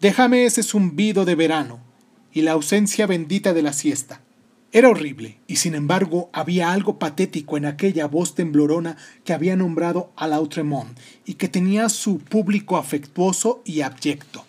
Déjame 0.00 0.46
ese 0.46 0.64
zumbido 0.64 1.24
de 1.24 1.36
verano, 1.36 1.78
y 2.32 2.42
la 2.42 2.52
ausencia 2.52 3.06
bendita 3.06 3.54
de 3.54 3.62
la 3.62 3.72
siesta. 3.72 4.20
Era 4.74 4.88
horrible, 4.88 5.38
y 5.46 5.54
sin 5.54 5.76
embargo 5.76 6.30
había 6.32 6.72
algo 6.72 6.98
patético 6.98 7.56
en 7.56 7.64
aquella 7.64 8.08
voz 8.08 8.34
temblorona 8.34 8.96
que 9.24 9.32
había 9.32 9.54
nombrado 9.54 10.12
a 10.16 10.26
Lautremont 10.26 10.98
y 11.24 11.34
que 11.34 11.46
tenía 11.46 11.88
su 11.88 12.18
público 12.18 12.76
afectuoso 12.76 13.62
y 13.64 13.82
abyecto. 13.82 14.44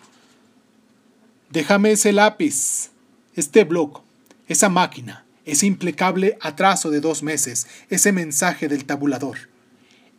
Déjame 1.50 1.92
ese 1.92 2.10
lápiz, 2.12 2.90
este 3.36 3.62
bloc, 3.62 4.00
esa 4.48 4.68
máquina, 4.68 5.24
ese 5.44 5.66
implacable 5.66 6.38
atraso 6.40 6.90
de 6.90 7.00
dos 7.00 7.22
meses, 7.22 7.68
ese 7.88 8.10
mensaje 8.10 8.66
del 8.66 8.84
tabulador. 8.84 9.38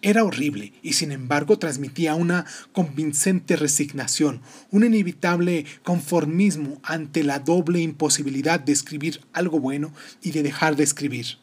Era 0.01 0.23
horrible 0.23 0.73
y 0.83 0.93
sin 0.93 1.11
embargo 1.11 1.57
transmitía 1.57 2.15
una 2.15 2.45
convincente 2.71 3.55
resignación, 3.55 4.41
un 4.69 4.83
inevitable 4.83 5.65
conformismo 5.83 6.79
ante 6.83 7.23
la 7.23 7.39
doble 7.39 7.79
imposibilidad 7.79 8.59
de 8.59 8.73
escribir 8.73 9.21
algo 9.33 9.59
bueno 9.59 9.91
y 10.21 10.31
de 10.31 10.43
dejar 10.43 10.75
de 10.75 10.83
escribir. 10.83 11.37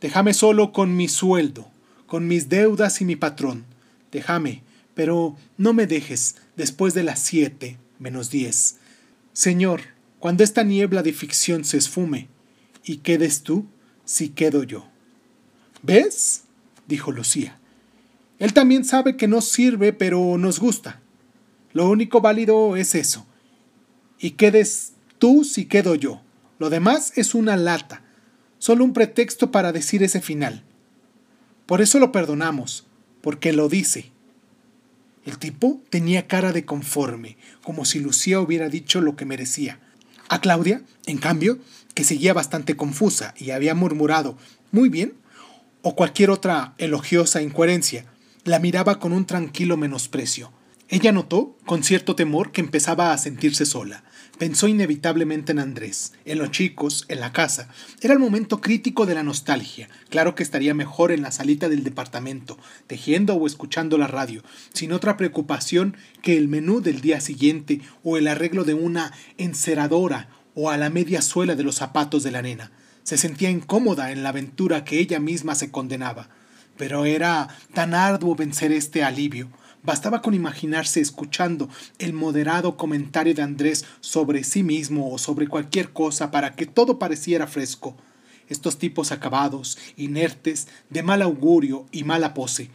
Déjame 0.00 0.34
solo 0.34 0.72
con 0.72 0.96
mi 0.96 1.08
sueldo, 1.08 1.70
con 2.06 2.28
mis 2.28 2.50
deudas 2.50 3.00
y 3.00 3.06
mi 3.06 3.16
patrón. 3.16 3.64
Déjame, 4.12 4.62
pero 4.94 5.36
no 5.56 5.72
me 5.72 5.86
dejes 5.86 6.36
después 6.56 6.92
de 6.92 7.04
las 7.04 7.20
siete 7.20 7.78
menos 7.98 8.30
diez. 8.30 8.76
Señor, 9.32 9.80
cuando 10.18 10.44
esta 10.44 10.62
niebla 10.62 11.02
de 11.02 11.12
ficción 11.12 11.64
se 11.64 11.78
esfume, 11.78 12.28
y 12.84 12.98
quedes 12.98 13.42
tú 13.42 13.66
si 14.04 14.28
quedo 14.28 14.62
yo. 14.62 14.86
¿Ves? 15.82 16.43
Dijo 16.86 17.12
Lucía. 17.12 17.58
Él 18.38 18.52
también 18.52 18.84
sabe 18.84 19.16
que 19.16 19.28
no 19.28 19.40
sirve, 19.40 19.92
pero 19.92 20.36
nos 20.38 20.58
gusta. 20.58 21.00
Lo 21.72 21.88
único 21.88 22.20
válido 22.20 22.76
es 22.76 22.94
eso. 22.94 23.26
Y 24.18 24.32
quedes 24.32 24.92
tú 25.18 25.44
si 25.44 25.66
quedo 25.66 25.94
yo. 25.94 26.20
Lo 26.58 26.70
demás 26.70 27.12
es 27.16 27.34
una 27.34 27.56
lata, 27.56 28.02
solo 28.58 28.84
un 28.84 28.92
pretexto 28.92 29.50
para 29.50 29.72
decir 29.72 30.02
ese 30.02 30.20
final. 30.20 30.62
Por 31.66 31.80
eso 31.80 31.98
lo 31.98 32.12
perdonamos, 32.12 32.86
porque 33.20 33.52
lo 33.52 33.68
dice. 33.68 34.12
El 35.24 35.38
tipo 35.38 35.82
tenía 35.90 36.26
cara 36.26 36.52
de 36.52 36.64
conforme, 36.64 37.38
como 37.62 37.84
si 37.84 37.98
Lucía 37.98 38.40
hubiera 38.40 38.68
dicho 38.68 39.00
lo 39.00 39.16
que 39.16 39.24
merecía. 39.24 39.80
A 40.28 40.40
Claudia, 40.40 40.82
en 41.06 41.18
cambio, 41.18 41.58
que 41.94 42.04
seguía 42.04 42.34
bastante 42.34 42.76
confusa 42.76 43.34
y 43.36 43.50
había 43.50 43.74
murmurado 43.74 44.36
muy 44.70 44.88
bien, 44.88 45.14
o 45.84 45.94
cualquier 45.94 46.30
otra 46.30 46.74
elogiosa 46.78 47.42
incoherencia, 47.42 48.06
la 48.44 48.58
miraba 48.58 48.98
con 48.98 49.12
un 49.12 49.26
tranquilo 49.26 49.76
menosprecio. 49.76 50.50
Ella 50.88 51.12
notó, 51.12 51.58
con 51.66 51.84
cierto 51.84 52.16
temor, 52.16 52.52
que 52.52 52.62
empezaba 52.62 53.12
a 53.12 53.18
sentirse 53.18 53.66
sola. 53.66 54.02
Pensó 54.38 54.66
inevitablemente 54.66 55.52
en 55.52 55.58
Andrés, 55.58 56.14
en 56.24 56.38
los 56.38 56.50
chicos, 56.50 57.04
en 57.08 57.20
la 57.20 57.32
casa. 57.32 57.68
Era 58.00 58.14
el 58.14 58.18
momento 58.18 58.62
crítico 58.62 59.04
de 59.04 59.14
la 59.14 59.22
nostalgia. 59.22 59.90
Claro 60.08 60.34
que 60.34 60.42
estaría 60.42 60.72
mejor 60.72 61.12
en 61.12 61.20
la 61.20 61.30
salita 61.30 61.68
del 61.68 61.84
departamento, 61.84 62.58
tejiendo 62.86 63.34
o 63.34 63.46
escuchando 63.46 63.98
la 63.98 64.06
radio, 64.06 64.42
sin 64.72 64.90
otra 64.92 65.18
preocupación 65.18 65.98
que 66.22 66.38
el 66.38 66.48
menú 66.48 66.80
del 66.80 67.02
día 67.02 67.20
siguiente 67.20 67.82
o 68.02 68.16
el 68.16 68.26
arreglo 68.26 68.64
de 68.64 68.72
una 68.72 69.12
enceradora 69.36 70.30
o 70.54 70.70
a 70.70 70.78
la 70.78 70.88
media 70.88 71.20
suela 71.20 71.56
de 71.56 71.62
los 71.62 71.76
zapatos 71.76 72.22
de 72.22 72.30
la 72.30 72.40
nena. 72.40 72.72
Se 73.04 73.18
sentía 73.18 73.50
incómoda 73.50 74.12
en 74.12 74.22
la 74.22 74.30
aventura 74.30 74.84
que 74.84 74.98
ella 74.98 75.20
misma 75.20 75.54
se 75.54 75.70
condenaba. 75.70 76.30
Pero 76.78 77.04
era 77.04 77.48
tan 77.74 77.94
arduo 77.94 78.34
vencer 78.34 78.72
este 78.72 79.04
alivio. 79.04 79.50
Bastaba 79.82 80.22
con 80.22 80.32
imaginarse 80.32 81.02
escuchando 81.02 81.68
el 81.98 82.14
moderado 82.14 82.78
comentario 82.78 83.34
de 83.34 83.42
Andrés 83.42 83.84
sobre 84.00 84.42
sí 84.42 84.62
mismo 84.62 85.12
o 85.12 85.18
sobre 85.18 85.46
cualquier 85.46 85.92
cosa 85.92 86.30
para 86.30 86.56
que 86.56 86.64
todo 86.64 86.98
pareciera 86.98 87.46
fresco. 87.46 87.94
Estos 88.48 88.78
tipos 88.78 89.12
acabados, 89.12 89.76
inertes, 89.96 90.66
de 90.88 91.02
mal 91.02 91.20
augurio 91.20 91.86
y 91.92 92.04
mala 92.04 92.32
pose. 92.32 92.70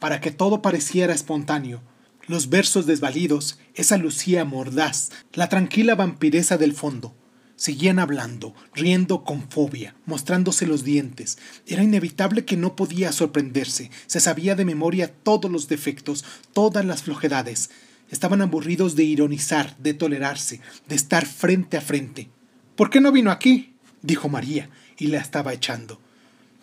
Para 0.00 0.20
que 0.20 0.32
todo 0.32 0.60
pareciera 0.60 1.14
espontáneo. 1.14 1.80
Los 2.26 2.48
versos 2.48 2.84
desvalidos, 2.86 3.60
esa 3.74 3.96
lucía 3.96 4.44
mordaz, 4.44 5.10
la 5.32 5.48
tranquila 5.48 5.94
vampireza 5.94 6.58
del 6.58 6.74
fondo. 6.74 7.14
Seguían 7.60 7.98
hablando, 7.98 8.54
riendo 8.74 9.22
con 9.22 9.50
fobia, 9.50 9.94
mostrándose 10.06 10.66
los 10.66 10.82
dientes. 10.82 11.36
Era 11.66 11.82
inevitable 11.82 12.46
que 12.46 12.56
no 12.56 12.74
podía 12.74 13.12
sorprenderse. 13.12 13.90
Se 14.06 14.18
sabía 14.18 14.54
de 14.54 14.64
memoria 14.64 15.12
todos 15.12 15.50
los 15.50 15.68
defectos, 15.68 16.24
todas 16.54 16.86
las 16.86 17.02
flojedades. 17.02 17.68
Estaban 18.10 18.40
aburridos 18.40 18.96
de 18.96 19.04
ironizar, 19.04 19.76
de 19.76 19.92
tolerarse, 19.92 20.62
de 20.88 20.94
estar 20.94 21.26
frente 21.26 21.76
a 21.76 21.82
frente. 21.82 22.30
¿Por 22.76 22.88
qué 22.88 23.02
no 23.02 23.12
vino 23.12 23.30
aquí? 23.30 23.74
dijo 24.00 24.30
María, 24.30 24.70
y 24.96 25.08
la 25.08 25.18
estaba 25.18 25.52
echando. 25.52 26.00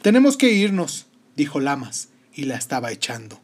Tenemos 0.02 0.36
que 0.36 0.52
irnos, 0.52 1.06
dijo 1.36 1.60
Lamas, 1.60 2.10
y 2.34 2.46
la 2.46 2.56
estaba 2.56 2.92
echando. 2.92 3.40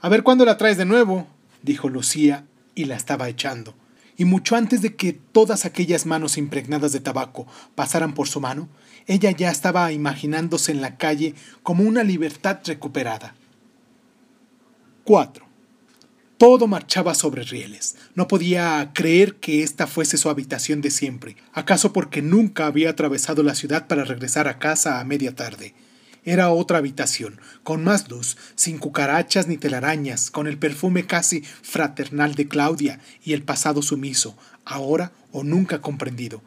A 0.00 0.08
ver 0.08 0.22
cuándo 0.22 0.46
la 0.46 0.56
traes 0.56 0.78
de 0.78 0.86
nuevo, 0.86 1.26
dijo 1.60 1.90
Lucía, 1.90 2.46
y 2.74 2.86
la 2.86 2.96
estaba 2.96 3.28
echando 3.28 3.74
y 4.16 4.24
mucho 4.24 4.56
antes 4.56 4.82
de 4.82 4.94
que 4.94 5.12
todas 5.12 5.64
aquellas 5.64 6.06
manos 6.06 6.38
impregnadas 6.38 6.92
de 6.92 7.00
tabaco 7.00 7.46
pasaran 7.74 8.14
por 8.14 8.28
su 8.28 8.40
mano, 8.40 8.68
ella 9.06 9.30
ya 9.30 9.50
estaba 9.50 9.92
imaginándose 9.92 10.72
en 10.72 10.80
la 10.80 10.96
calle 10.96 11.34
como 11.62 11.84
una 11.84 12.02
libertad 12.02 12.58
recuperada. 12.64 13.34
4. 15.04 15.44
Todo 16.38 16.66
marchaba 16.66 17.14
sobre 17.14 17.42
rieles. 17.44 17.96
No 18.14 18.26
podía 18.26 18.90
creer 18.92 19.36
que 19.36 19.62
esta 19.62 19.86
fuese 19.86 20.16
su 20.16 20.28
habitación 20.30 20.80
de 20.80 20.90
siempre, 20.90 21.36
acaso 21.52 21.92
porque 21.92 22.22
nunca 22.22 22.66
había 22.66 22.90
atravesado 22.90 23.42
la 23.42 23.54
ciudad 23.54 23.86
para 23.86 24.04
regresar 24.04 24.48
a 24.48 24.58
casa 24.58 25.00
a 25.00 25.04
media 25.04 25.34
tarde. 25.34 25.74
Era 26.24 26.50
otra 26.50 26.78
habitación, 26.78 27.40
con 27.62 27.84
más 27.84 28.08
luz, 28.08 28.36
sin 28.54 28.78
cucarachas 28.78 29.46
ni 29.46 29.58
telarañas, 29.58 30.30
con 30.30 30.46
el 30.46 30.56
perfume 30.56 31.06
casi 31.06 31.42
fraternal 31.42 32.34
de 32.34 32.48
Claudia 32.48 33.00
y 33.22 33.34
el 33.34 33.42
pasado 33.42 33.82
sumiso, 33.82 34.36
ahora 34.64 35.12
o 35.32 35.44
nunca 35.44 35.82
comprendido. 35.82 36.42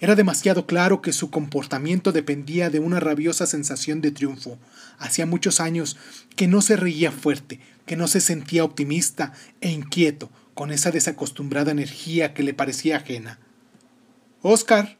Era 0.00 0.14
demasiado 0.14 0.66
claro 0.66 1.02
que 1.02 1.12
su 1.12 1.30
comportamiento 1.30 2.12
dependía 2.12 2.70
de 2.70 2.78
una 2.78 3.00
rabiosa 3.00 3.46
sensación 3.46 4.00
de 4.00 4.12
triunfo. 4.12 4.58
Hacía 4.98 5.26
muchos 5.26 5.60
años 5.60 5.96
que 6.36 6.46
no 6.46 6.62
se 6.62 6.76
reía 6.76 7.10
fuerte, 7.10 7.60
que 7.84 7.96
no 7.96 8.06
se 8.06 8.20
sentía 8.20 8.64
optimista 8.64 9.32
e 9.60 9.70
inquieto, 9.70 10.30
con 10.54 10.72
esa 10.72 10.90
desacostumbrada 10.90 11.70
energía 11.70 12.34
que 12.34 12.42
le 12.42 12.54
parecía 12.54 12.96
ajena. 12.96 13.38
Oscar, 14.42 14.98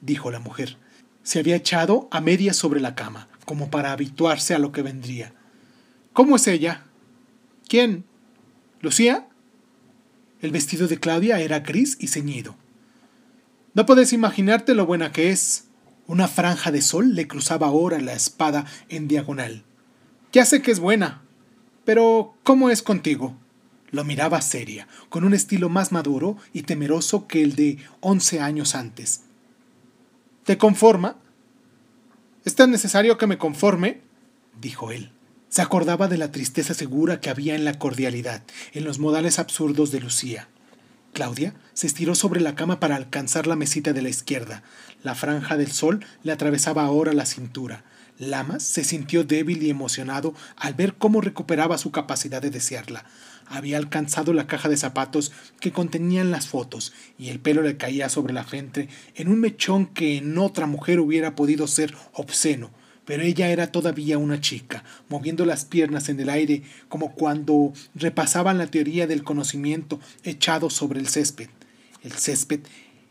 dijo 0.00 0.30
la 0.30 0.40
mujer, 0.40 0.78
se 1.24 1.40
había 1.40 1.56
echado 1.56 2.06
a 2.12 2.20
medias 2.20 2.56
sobre 2.56 2.80
la 2.80 2.94
cama, 2.94 3.28
como 3.44 3.70
para 3.70 3.90
habituarse 3.90 4.54
a 4.54 4.60
lo 4.60 4.70
que 4.70 4.82
vendría. 4.82 5.34
¿Cómo 6.12 6.36
es 6.36 6.46
ella? 6.46 6.84
¿Quién? 7.66 8.04
¿Lucía? 8.80 9.26
El 10.40 10.52
vestido 10.52 10.86
de 10.86 11.00
Claudia 11.00 11.40
era 11.40 11.60
gris 11.60 11.96
y 11.98 12.06
ceñido. 12.06 12.54
No 13.72 13.86
puedes 13.86 14.12
imaginarte 14.12 14.74
lo 14.74 14.86
buena 14.86 15.10
que 15.10 15.30
es. 15.30 15.64
Una 16.06 16.28
franja 16.28 16.70
de 16.70 16.82
sol 16.82 17.14
le 17.14 17.26
cruzaba 17.26 17.66
ahora 17.66 17.98
la 17.98 18.12
espada 18.12 18.66
en 18.88 19.08
diagonal. 19.08 19.64
Ya 20.32 20.44
sé 20.44 20.62
que 20.62 20.70
es 20.70 20.78
buena. 20.78 21.22
Pero, 21.84 22.36
¿cómo 22.44 22.70
es 22.70 22.82
contigo? 22.82 23.36
Lo 23.90 24.04
miraba 24.04 24.42
seria, 24.42 24.86
con 25.08 25.24
un 25.24 25.34
estilo 25.34 25.68
más 25.68 25.92
maduro 25.92 26.36
y 26.52 26.62
temeroso 26.62 27.26
que 27.26 27.42
el 27.42 27.56
de 27.56 27.78
once 28.00 28.40
años 28.40 28.74
antes. 28.74 29.22
¿Te 30.44 30.58
conforma? 30.58 31.16
¿Es 32.44 32.54
tan 32.54 32.70
necesario 32.70 33.16
que 33.16 33.26
me 33.26 33.38
conforme? 33.38 34.02
dijo 34.60 34.90
él. 34.90 35.10
Se 35.48 35.62
acordaba 35.62 36.06
de 36.06 36.18
la 36.18 36.32
tristeza 36.32 36.74
segura 36.74 37.18
que 37.18 37.30
había 37.30 37.54
en 37.54 37.64
la 37.64 37.78
cordialidad, 37.78 38.42
en 38.72 38.84
los 38.84 38.98
modales 38.98 39.38
absurdos 39.38 39.90
de 39.90 40.00
Lucía. 40.00 40.48
Claudia 41.14 41.54
se 41.72 41.86
estiró 41.86 42.14
sobre 42.14 42.42
la 42.42 42.54
cama 42.54 42.78
para 42.78 42.96
alcanzar 42.96 43.46
la 43.46 43.56
mesita 43.56 43.94
de 43.94 44.02
la 44.02 44.10
izquierda. 44.10 44.62
La 45.02 45.14
franja 45.14 45.56
del 45.56 45.72
sol 45.72 46.04
le 46.22 46.32
atravesaba 46.32 46.84
ahora 46.84 47.14
la 47.14 47.24
cintura. 47.24 47.82
Lamas 48.18 48.62
se 48.62 48.84
sintió 48.84 49.24
débil 49.24 49.62
y 49.62 49.70
emocionado 49.70 50.34
al 50.56 50.74
ver 50.74 50.94
cómo 50.96 51.22
recuperaba 51.22 51.78
su 51.78 51.90
capacidad 51.90 52.42
de 52.42 52.50
desearla. 52.50 53.06
Había 53.46 53.76
alcanzado 53.76 54.32
la 54.32 54.46
caja 54.46 54.68
de 54.68 54.76
zapatos 54.76 55.32
que 55.60 55.72
contenían 55.72 56.30
las 56.30 56.48
fotos 56.48 56.92
y 57.18 57.28
el 57.28 57.40
pelo 57.40 57.62
le 57.62 57.76
caía 57.76 58.08
sobre 58.08 58.32
la 58.32 58.44
frente 58.44 58.88
en 59.14 59.28
un 59.28 59.40
mechón 59.40 59.86
que 59.86 60.16
en 60.16 60.38
otra 60.38 60.66
mujer 60.66 61.00
hubiera 61.00 61.34
podido 61.34 61.66
ser 61.66 61.94
obsceno, 62.12 62.70
pero 63.04 63.22
ella 63.22 63.48
era 63.48 63.70
todavía 63.70 64.18
una 64.18 64.40
chica, 64.40 64.84
moviendo 65.08 65.44
las 65.44 65.64
piernas 65.64 66.08
en 66.08 66.20
el 66.20 66.30
aire 66.30 66.62
como 66.88 67.12
cuando 67.12 67.72
repasaban 67.94 68.58
la 68.58 68.66
teoría 68.66 69.06
del 69.06 69.24
conocimiento 69.24 70.00
echado 70.22 70.70
sobre 70.70 71.00
el 71.00 71.08
césped. 71.08 71.48
El 72.02 72.12
césped 72.12 72.60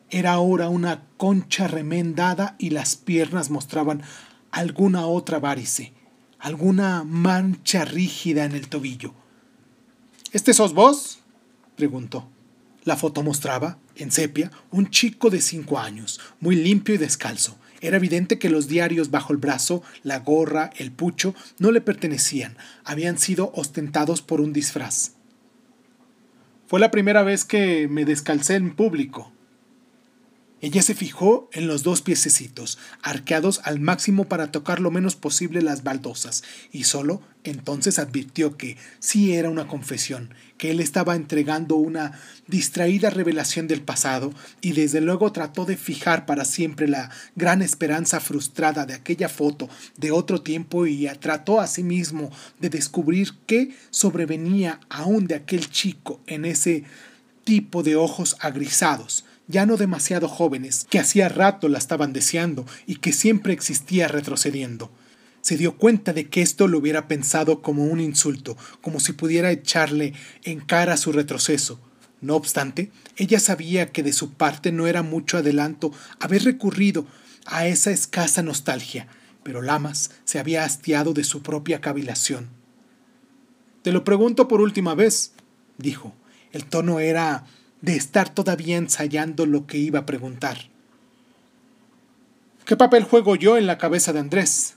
era 0.10 0.34
ahora 0.34 0.70
una 0.70 1.04
concha 1.18 1.68
remendada 1.68 2.56
y 2.60 2.70
las 2.70 2.96
piernas 2.96 3.50
mostraban 3.50 4.04
alguna 4.52 5.08
otra 5.08 5.40
varice, 5.40 5.94
alguna 6.38 7.04
mancha 7.04 7.86
rígida 7.86 8.46
en 8.46 8.52
el 8.52 8.68
tobillo. 8.68 9.14
¿Este 10.34 10.56
sos 10.56 10.74
vos? 10.74 11.20
preguntó. 11.76 12.28
La 12.86 12.98
foto 12.98 13.22
mostraba, 13.22 13.78
en 13.96 14.12
sepia, 14.12 14.52
un 14.72 14.90
chico 14.90 15.30
de 15.30 15.40
cinco 15.40 15.78
años, 15.78 16.20
muy 16.40 16.56
limpio 16.56 16.96
y 16.96 16.98
descalzo. 16.98 17.56
Era 17.82 17.98
evidente 17.98 18.40
que 18.40 18.50
los 18.50 18.68
diarios 18.68 19.12
bajo 19.12 19.32
el 19.32 19.38
brazo, 19.38 19.84
la 20.02 20.18
gorra, 20.18 20.72
el 20.78 20.92
pucho, 20.92 21.36
no 21.60 21.72
le 21.72 21.82
pertenecían, 21.82 22.58
habían 22.84 23.20
sido 23.20 23.52
ostentados 23.54 24.24
por 24.24 24.42
un 24.42 24.54
disfraz. 24.54 25.12
Fue 26.66 26.80
la 26.80 26.90
primera 26.90 27.22
vez 27.22 27.46
que 27.46 27.88
me 27.88 28.04
descalcé 28.04 28.56
en 28.56 28.76
público. 28.76 29.32
Ella 30.64 30.82
se 30.82 30.96
fijó 30.96 31.50
en 31.52 31.68
los 31.68 31.84
dos 31.84 32.02
piececitos, 32.02 32.78
arqueados 33.02 33.60
al 33.66 33.82
máximo 33.82 34.30
para 34.30 34.50
tocar 34.50 34.80
lo 34.80 34.92
menos 34.92 35.18
posible 35.18 35.62
las 35.62 35.84
baldosas, 35.84 36.42
y 36.72 36.86
solo 36.86 37.22
entonces 37.44 38.00
advirtió 38.00 38.56
que 38.56 38.78
sí 39.00 39.34
era 39.34 39.50
una 39.50 39.68
confesión, 39.68 40.34
que 40.58 40.72
él 40.72 40.80
estaba 40.80 41.18
entregando 41.18 41.76
una 41.76 42.18
distraída 42.48 43.10
revelación 43.10 43.68
del 43.68 43.82
pasado, 43.82 44.34
y 44.62 44.72
desde 44.72 45.02
luego 45.02 45.34
trató 45.34 45.66
de 45.66 45.76
fijar 45.76 46.26
para 46.26 46.46
siempre 46.46 46.88
la 46.88 47.12
gran 47.36 47.62
esperanza 47.62 48.22
frustrada 48.22 48.86
de 48.86 48.94
aquella 48.94 49.28
foto 49.28 49.68
de 49.98 50.12
otro 50.12 50.44
tiempo 50.44 50.88
y 50.88 51.10
trató 51.20 51.60
asimismo 51.60 52.32
de 52.62 52.70
descubrir 52.70 53.34
qué 53.48 53.76
sobrevenía 53.90 54.80
aún 54.88 55.28
de 55.28 55.36
aquel 55.36 55.70
chico 55.70 56.22
en 56.26 56.46
ese 56.46 56.86
tipo 57.44 57.84
de 57.84 57.98
ojos 57.98 58.38
agrisados, 58.40 59.26
ya 59.48 59.66
no 59.66 59.78
demasiado 59.78 60.28
jóvenes, 60.28 60.86
que 60.90 61.00
hacía 61.00 61.30
rato 61.30 61.68
la 61.68 61.78
estaban 61.78 62.14
deseando 62.14 62.66
y 62.88 62.98
que 62.98 63.12
siempre 63.12 63.54
existía 63.54 64.08
retrocediendo. 64.08 64.92
Se 65.42 65.58
dio 65.58 65.78
cuenta 65.78 66.14
de 66.14 66.30
que 66.30 66.42
esto 66.42 66.68
lo 66.68 66.78
hubiera 66.78 67.08
pensado 67.08 67.62
como 67.62 67.84
un 67.86 68.00
insulto, 68.00 68.56
como 68.82 69.00
si 69.00 69.12
pudiera 69.12 69.52
echarle 69.52 70.14
en 70.44 70.62
cara 70.62 70.96
su 70.96 71.12
retroceso. 71.12 71.80
No 72.22 72.36
obstante, 72.36 72.92
ella 73.18 73.40
sabía 73.42 73.92
que 73.92 74.04
de 74.04 74.14
su 74.14 74.32
parte 74.32 74.72
no 74.72 74.88
era 74.88 75.04
mucho 75.04 75.38
adelanto 75.38 75.92
haber 76.20 76.46
recurrido 76.46 77.06
a 77.46 77.68
esa 77.68 77.92
escasa 77.92 78.42
nostalgia, 78.42 79.08
pero 79.44 79.62
Lamas 79.62 80.12
se 80.24 80.40
había 80.40 80.64
hastiado 80.64 81.14
de 81.14 81.26
su 81.26 81.44
propia 81.44 81.82
cavilación. 81.82 82.48
Te 83.82 83.92
lo 83.92 84.06
pregunto 84.06 84.48
por 84.48 84.62
última 84.62 84.96
vez, 84.96 85.34
dijo. 85.78 86.14
El 86.54 86.66
tono 86.66 87.00
era 87.02 87.46
de 87.84 87.98
estar 87.98 88.34
todavía 88.34 88.78
ensayando 88.78 89.46
lo 89.46 89.68
que 89.68 89.78
iba 89.78 90.00
a 90.00 90.06
preguntar. 90.06 90.58
¿Qué 92.66 92.78
papel 92.78 93.04
juego 93.04 93.36
yo 93.36 93.58
en 93.58 93.68
la 93.68 93.78
cabeza 93.78 94.14
de 94.14 94.22
Andrés? 94.22 94.76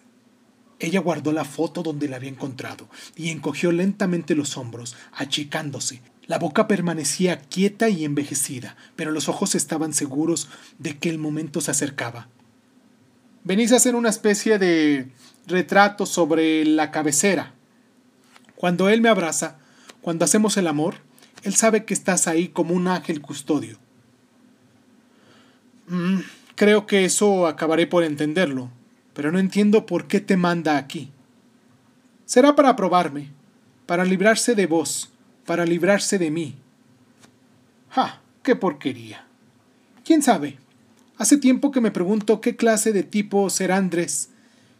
Ella 0.80 0.98
guardó 0.98 1.30
la 1.30 1.44
foto 1.44 1.84
donde 1.84 2.08
la 2.08 2.16
había 2.16 2.30
encontrado 2.30 2.88
y 3.14 3.30
encogió 3.30 3.70
lentamente 3.70 4.34
los 4.34 4.56
hombros, 4.56 4.96
achicándose. 5.12 6.02
La 6.26 6.40
boca 6.40 6.66
permanecía 6.66 7.38
quieta 7.38 7.88
y 7.88 8.04
envejecida, 8.04 8.76
pero 8.96 9.12
los 9.12 9.28
ojos 9.28 9.54
estaban 9.54 9.94
seguros 9.94 10.48
de 10.78 10.98
que 10.98 11.08
el 11.08 11.18
momento 11.18 11.60
se 11.60 11.70
acercaba. 11.70 12.26
Venís 13.44 13.70
a 13.70 13.76
hacer 13.76 13.94
una 13.94 14.08
especie 14.08 14.58
de 14.58 15.12
retrato 15.46 16.06
sobre 16.06 16.64
la 16.64 16.90
cabecera. 16.90 17.54
Cuando 18.56 18.88
él 18.88 19.00
me 19.00 19.08
abraza, 19.08 19.58
cuando 20.00 20.24
hacemos 20.24 20.56
el 20.56 20.66
amor, 20.66 21.05
él 21.46 21.54
sabe 21.54 21.84
que 21.84 21.94
estás 21.94 22.26
ahí 22.26 22.48
como 22.48 22.74
un 22.74 22.88
ángel 22.88 23.20
custodio. 23.20 23.78
Mm, 25.86 26.18
creo 26.56 26.88
que 26.88 27.04
eso 27.04 27.46
acabaré 27.46 27.86
por 27.86 28.02
entenderlo, 28.02 28.68
pero 29.14 29.30
no 29.30 29.38
entiendo 29.38 29.86
por 29.86 30.08
qué 30.08 30.18
te 30.18 30.36
manda 30.36 30.76
aquí. 30.76 31.12
Será 32.24 32.56
para 32.56 32.74
probarme, 32.74 33.30
para 33.86 34.04
librarse 34.04 34.56
de 34.56 34.66
vos, 34.66 35.12
para 35.44 35.64
librarse 35.64 36.18
de 36.18 36.32
mí. 36.32 36.56
¡Ja! 37.90 38.20
¡Qué 38.42 38.56
porquería! 38.56 39.24
¿Quién 40.04 40.22
sabe? 40.22 40.58
Hace 41.16 41.36
tiempo 41.36 41.70
que 41.70 41.80
me 41.80 41.92
pregunto 41.92 42.40
qué 42.40 42.56
clase 42.56 42.92
de 42.92 43.04
tipo 43.04 43.50
será 43.50 43.76
Andrés. 43.76 44.30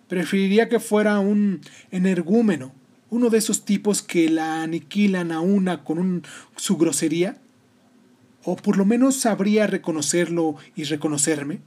Preferiría 0.09 0.69
que 0.69 0.81
fuera 0.81 1.21
un 1.21 1.61
energúmeno, 1.93 2.73
uno 3.11 3.31
de 3.31 3.39
esos 3.39 3.65
tipos 3.65 4.03
que 4.03 4.29
la 4.29 4.63
aniquilan 4.63 5.33
a 5.33 5.41
una 5.41 5.85
con 5.85 6.25
su 6.57 6.77
grosería? 6.77 7.39
¿O 8.45 8.57
por 8.57 8.77
lo 8.77 8.85
menos 8.85 9.17
sabría 9.17 9.67
reconocerlo 9.67 10.57
y 10.75 10.85
reconocerme? 10.85 11.61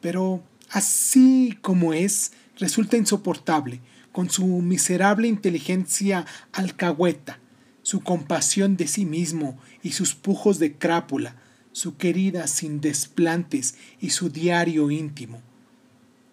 Pero 0.00 0.42
así 0.70 1.58
como 1.62 1.92
es, 1.92 2.32
resulta 2.58 2.96
insoportable, 2.96 3.80
con 4.12 4.30
su 4.30 4.46
miserable 4.46 5.28
inteligencia 5.28 6.26
alcahueta, 6.52 7.38
su 7.82 8.00
compasión 8.00 8.76
de 8.76 8.86
sí 8.86 9.04
mismo 9.04 9.58
y 9.82 9.92
sus 9.92 10.14
pujos 10.14 10.58
de 10.58 10.74
crápula, 10.74 11.36
su 11.72 11.96
querida 11.96 12.46
sin 12.46 12.80
desplantes 12.80 13.76
y 14.00 14.10
su 14.10 14.30
diario 14.30 14.90
íntimo. 14.90 15.42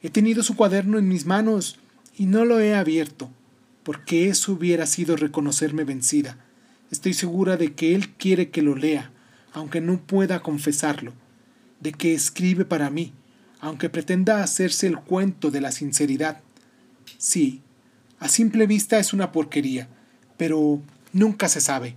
He 0.01 0.09
tenido 0.09 0.43
su 0.43 0.55
cuaderno 0.55 0.97
en 0.97 1.09
mis 1.09 1.25
manos 1.25 1.77
y 2.17 2.25
no 2.25 2.45
lo 2.45 2.59
he 2.59 2.73
abierto 2.73 3.29
porque 3.83 4.29
eso 4.29 4.53
hubiera 4.53 4.85
sido 4.85 5.15
reconocerme 5.15 5.83
vencida. 5.83 6.37
Estoy 6.91 7.13
segura 7.13 7.57
de 7.57 7.73
que 7.73 7.95
Él 7.95 8.09
quiere 8.09 8.49
que 8.49 8.61
lo 8.61 8.75
lea, 8.75 9.11
aunque 9.51 9.81
no 9.81 9.99
pueda 9.99 10.41
confesarlo, 10.41 11.13
de 11.79 11.91
que 11.91 12.13
escribe 12.13 12.65
para 12.65 12.89
mí, 12.89 13.13
aunque 13.59 13.89
pretenda 13.89 14.43
hacerse 14.43 14.87
el 14.87 14.97
cuento 14.97 15.51
de 15.51 15.61
la 15.61 15.71
sinceridad. 15.71 16.41
Sí, 17.17 17.61
a 18.19 18.29
simple 18.29 18.67
vista 18.67 18.99
es 18.99 19.13
una 19.13 19.31
porquería, 19.31 19.87
pero 20.37 20.81
nunca 21.11 21.49
se 21.49 21.61
sabe. 21.61 21.95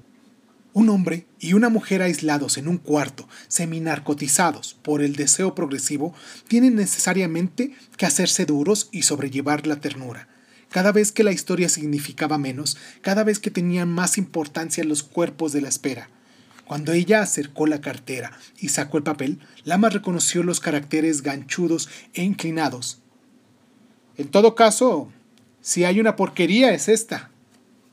Un 0.73 0.91
hombre 0.91 1.27
y 1.39 1.55
una 1.55 1.69
mujer 1.69 2.03
aislados 2.03 2.59
en 2.59 2.69
un 2.69 2.79
cuarto, 2.79 3.29
seminarcotizados 3.49 4.75
por 4.83 5.03
el 5.03 5.17
deseo 5.17 5.55
progresivo, 5.55 6.15
tienen 6.49 6.75
necesariamente 6.75 7.75
que 7.97 8.07
hacerse 8.07 8.45
duros 8.45 8.89
y 8.93 9.03
sobrellevar 9.03 9.67
la 9.67 9.81
ternura. 9.81 10.29
Cada 10.71 10.93
vez 10.93 11.13
que 11.13 11.25
la 11.25 11.33
historia 11.33 11.69
significaba 11.69 12.39
menos, 12.39 12.77
cada 13.01 13.25
vez 13.25 13.39
que 13.39 13.51
tenían 13.51 13.89
más 13.89 14.19
importancia 14.19 14.85
los 14.85 15.03
cuerpos 15.03 15.53
de 15.53 15.61
la 15.61 15.69
espera. 15.69 16.09
Cuando 16.67 16.93
ella 16.93 17.23
acercó 17.23 17.67
la 17.67 17.81
cartera 17.81 18.37
y 18.59 18.71
sacó 18.71 18.99
el 18.99 19.05
papel, 19.05 19.39
Lama 19.65 19.89
reconoció 19.89 20.43
los 20.43 20.59
caracteres 20.59 21.23
ganchudos 21.23 21.89
e 22.13 22.25
inclinados. 22.25 23.01
En 24.17 24.29
todo 24.29 24.55
caso, 24.57 25.13
si 25.61 25.85
hay 25.85 26.01
una 26.01 26.17
porquería 26.17 26.73
es 26.75 26.89
esta, 26.89 27.31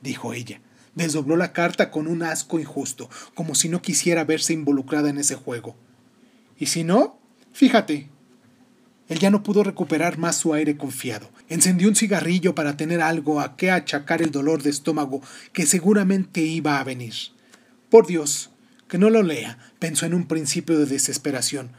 dijo 0.02 0.34
ella. 0.34 0.60
Desdobló 0.96 1.38
la 1.38 1.54
carta 1.54 1.90
con 1.90 2.08
un 2.08 2.22
asco 2.22 2.60
injusto, 2.60 3.10
como 3.34 3.56
si 3.56 3.68
no 3.68 3.82
quisiera 3.82 4.24
verse 4.26 4.54
involucrada 4.54 5.10
en 5.10 5.18
ese 5.18 5.36
juego. 5.36 5.76
Y 6.58 6.68
si 6.68 6.84
no, 6.84 7.20
fíjate, 7.52 8.10
él 9.10 9.20
ya 9.20 9.32
no 9.32 9.44
pudo 9.44 9.64
recuperar 9.64 10.18
más 10.18 10.36
su 10.36 10.54
aire 10.54 10.78
confiado. 10.78 11.30
Encendió 11.50 11.88
un 11.88 11.96
cigarrillo 11.96 12.56
para 12.56 12.78
tener 12.78 13.02
algo 13.02 13.40
a 13.40 13.56
qué 13.56 13.72
achacar 13.72 14.22
el 14.22 14.32
dolor 14.32 14.64
de 14.64 14.70
estómago 14.70 15.22
que 15.52 15.66
seguramente 15.66 16.42
iba 16.42 16.80
a 16.80 16.84
venir. 16.84 17.14
Por 17.90 18.08
Dios, 18.08 18.52
que 18.88 18.98
no 18.98 19.10
lo 19.10 19.24
lea, 19.24 19.58
pensó 19.80 20.06
en 20.06 20.14
un 20.14 20.28
principio 20.28 20.78
de 20.80 20.86
desesperación, 20.86 21.72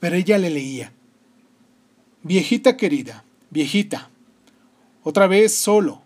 pero 0.00 0.16
ella 0.16 0.38
le 0.38 0.50
leía. 0.50 0.92
Viejita 2.22 2.76
querida, 2.76 3.24
viejita, 3.50 4.10
otra 5.02 5.26
vez 5.26 5.54
solo. 5.54 6.02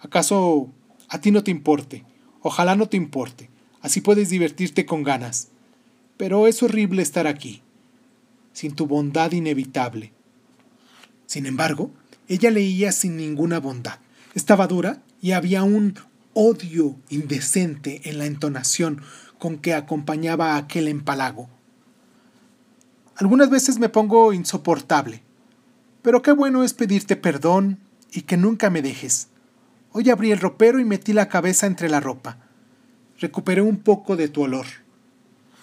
¿Acaso 0.00 0.70
a 1.08 1.20
ti 1.20 1.30
no 1.30 1.44
te 1.44 1.50
importe? 1.50 2.04
Ojalá 2.40 2.76
no 2.76 2.88
te 2.88 2.96
importe. 2.96 3.50
Así 3.80 4.00
puedes 4.00 4.30
divertirte 4.30 4.86
con 4.86 5.02
ganas. 5.02 5.48
Pero 6.16 6.46
es 6.46 6.62
horrible 6.62 7.02
estar 7.02 7.26
aquí 7.26 7.62
sin 8.58 8.74
tu 8.74 8.88
bondad 8.88 9.30
inevitable. 9.30 10.10
Sin 11.26 11.46
embargo, 11.46 11.92
ella 12.28 12.50
leía 12.50 12.92
sin 12.92 13.16
ninguna 13.16 13.58
bondad. 13.58 13.98
Estaba 14.34 14.66
dura 14.66 15.02
y 15.20 15.32
había 15.32 15.62
un 15.62 15.94
odio 16.34 16.96
indecente 17.08 18.02
en 18.04 18.18
la 18.18 18.26
entonación 18.26 19.02
con 19.38 19.58
que 19.58 19.74
acompañaba 19.74 20.56
aquel 20.56 20.88
empalago. 20.88 21.48
Algunas 23.16 23.50
veces 23.50 23.78
me 23.78 23.88
pongo 23.88 24.32
insoportable, 24.32 25.22
pero 26.02 26.22
qué 26.22 26.32
bueno 26.32 26.62
es 26.62 26.74
pedirte 26.74 27.16
perdón 27.16 27.80
y 28.12 28.22
que 28.22 28.36
nunca 28.36 28.70
me 28.70 28.82
dejes. 28.82 29.28
Hoy 29.90 30.10
abrí 30.10 30.30
el 30.30 30.38
ropero 30.38 30.78
y 30.78 30.84
metí 30.84 31.12
la 31.12 31.28
cabeza 31.28 31.66
entre 31.66 31.88
la 31.88 31.98
ropa. 31.98 32.38
Recuperé 33.18 33.62
un 33.62 33.78
poco 33.78 34.16
de 34.16 34.28
tu 34.28 34.42
olor. 34.42 34.66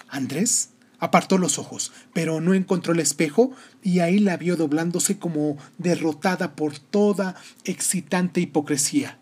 Andrés 0.10 0.72
Apartó 1.06 1.38
los 1.38 1.60
ojos, 1.60 1.92
pero 2.14 2.42
no 2.42 2.56
encontró 2.56 2.92
el 2.92 3.00
espejo 3.00 3.52
y 3.84 4.00
ahí 4.00 4.18
la 4.18 4.38
vio 4.38 4.56
doblándose 4.56 5.20
como 5.20 5.56
derrotada 5.78 6.56
por 6.56 6.80
toda 6.80 7.36
excitante 7.64 8.42
hipocresía. 8.42 9.20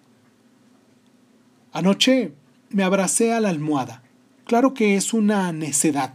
Anoche 1.73 2.31
me 2.69 2.84
abracé 2.84 3.34
a 3.34 3.41
la 3.41 3.49
almohada. 3.49 4.01
Claro 4.45 4.73
que 4.73 4.95
es 4.95 5.13
una 5.13 5.51
necedad, 5.51 6.13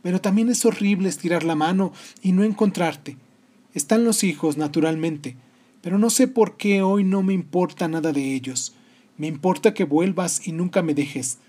pero 0.00 0.22
también 0.22 0.48
es 0.48 0.64
horrible 0.64 1.10
estirar 1.10 1.44
la 1.44 1.54
mano 1.54 1.92
y 2.22 2.32
no 2.32 2.42
encontrarte. 2.42 3.18
Están 3.74 4.04
los 4.04 4.24
hijos, 4.24 4.56
naturalmente, 4.56 5.36
pero 5.82 5.98
no 5.98 6.08
sé 6.08 6.28
por 6.28 6.56
qué 6.56 6.80
hoy 6.80 7.04
no 7.04 7.22
me 7.22 7.34
importa 7.34 7.88
nada 7.88 8.12
de 8.12 8.34
ellos. 8.34 8.74
Me 9.18 9.26
importa 9.26 9.74
que 9.74 9.84
vuelvas 9.84 10.48
y 10.48 10.52
nunca 10.52 10.80
me 10.80 10.94
dejes. 10.94 11.40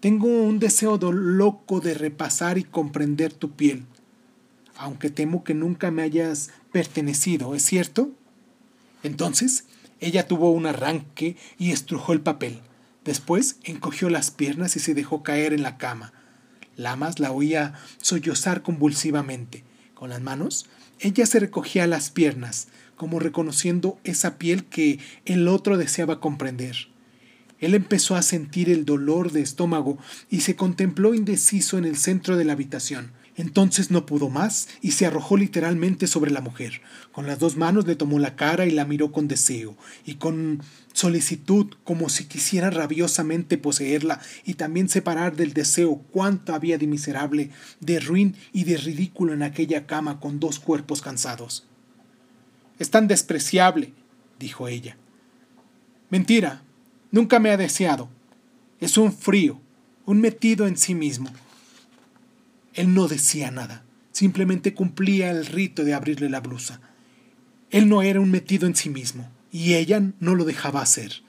Tengo 0.00 0.28
un 0.28 0.58
deseo 0.58 0.96
loco 1.12 1.80
de 1.80 1.92
repasar 1.92 2.56
y 2.56 2.64
comprender 2.64 3.34
tu 3.34 3.50
piel, 3.50 3.84
aunque 4.78 5.10
temo 5.10 5.44
que 5.44 5.52
nunca 5.52 5.90
me 5.90 6.00
hayas 6.00 6.50
pertenecido, 6.72 7.54
¿es 7.54 7.66
cierto? 7.66 8.10
Entonces, 9.02 9.64
ella 10.00 10.26
tuvo 10.26 10.52
un 10.52 10.64
arranque 10.64 11.36
y 11.58 11.72
estrujó 11.72 12.14
el 12.14 12.22
papel. 12.22 12.60
Después 13.04 13.58
encogió 13.62 14.08
las 14.08 14.30
piernas 14.30 14.74
y 14.74 14.80
se 14.80 14.94
dejó 14.94 15.22
caer 15.22 15.52
en 15.52 15.62
la 15.62 15.76
cama. 15.76 16.14
Lamas 16.76 17.18
la 17.18 17.30
oía 17.30 17.74
sollozar 17.98 18.62
convulsivamente, 18.62 19.64
Con 19.92 20.08
las 20.08 20.22
manos, 20.22 20.66
ella 20.98 21.26
se 21.26 21.40
recogía 21.40 21.86
las 21.86 22.08
piernas, 22.08 22.68
como 22.96 23.18
reconociendo 23.18 23.98
esa 24.04 24.38
piel 24.38 24.64
que 24.64 24.98
el 25.26 25.46
otro 25.46 25.76
deseaba 25.76 26.20
comprender. 26.20 26.88
Él 27.60 27.74
empezó 27.74 28.16
a 28.16 28.22
sentir 28.22 28.70
el 28.70 28.84
dolor 28.84 29.32
de 29.32 29.42
estómago 29.42 29.98
y 30.30 30.40
se 30.40 30.56
contempló 30.56 31.14
indeciso 31.14 31.78
en 31.78 31.84
el 31.84 31.96
centro 31.96 32.36
de 32.36 32.44
la 32.44 32.54
habitación. 32.54 33.12
Entonces 33.36 33.90
no 33.90 34.04
pudo 34.06 34.28
más 34.28 34.68
y 34.82 34.90
se 34.90 35.06
arrojó 35.06 35.36
literalmente 35.36 36.06
sobre 36.06 36.30
la 36.30 36.40
mujer. 36.40 36.82
Con 37.12 37.26
las 37.26 37.38
dos 37.38 37.56
manos 37.56 37.86
le 37.86 37.96
tomó 37.96 38.18
la 38.18 38.36
cara 38.36 38.66
y 38.66 38.70
la 38.70 38.84
miró 38.84 39.12
con 39.12 39.28
deseo 39.28 39.76
y 40.04 40.16
con 40.16 40.60
solicitud, 40.92 41.74
como 41.84 42.08
si 42.08 42.24
quisiera 42.24 42.68
rabiosamente 42.70 43.56
poseerla 43.56 44.20
y 44.44 44.54
también 44.54 44.88
separar 44.88 45.36
del 45.36 45.54
deseo 45.54 46.02
cuánto 46.10 46.54
había 46.54 46.76
de 46.76 46.86
miserable, 46.86 47.50
de 47.80 48.00
ruin 48.00 48.36
y 48.52 48.64
de 48.64 48.76
ridículo 48.76 49.32
en 49.32 49.42
aquella 49.42 49.86
cama 49.86 50.20
con 50.20 50.40
dos 50.40 50.58
cuerpos 50.58 51.00
cansados. 51.00 51.66
Es 52.78 52.90
tan 52.90 53.08
despreciable, 53.08 53.94
dijo 54.38 54.68
ella. 54.68 54.96
Mentira, 56.10 56.62
nunca 57.10 57.38
me 57.38 57.50
ha 57.50 57.56
deseado. 57.56 58.08
Es 58.80 58.96
un 58.96 59.12
frío, 59.12 59.60
un 60.06 60.20
metido 60.20 60.66
en 60.66 60.76
sí 60.76 60.94
mismo. 60.94 61.30
Él 62.74 62.94
no 62.94 63.08
decía 63.08 63.50
nada, 63.50 63.84
simplemente 64.12 64.74
cumplía 64.74 65.30
el 65.30 65.46
rito 65.46 65.84
de 65.84 65.94
abrirle 65.94 66.30
la 66.30 66.40
blusa. 66.40 66.80
Él 67.70 67.88
no 67.88 68.02
era 68.02 68.20
un 68.20 68.30
metido 68.30 68.66
en 68.66 68.74
sí 68.74 68.90
mismo, 68.90 69.30
y 69.52 69.74
ella 69.74 70.02
no 70.18 70.34
lo 70.34 70.44
dejaba 70.44 70.82
hacer. 70.82 71.22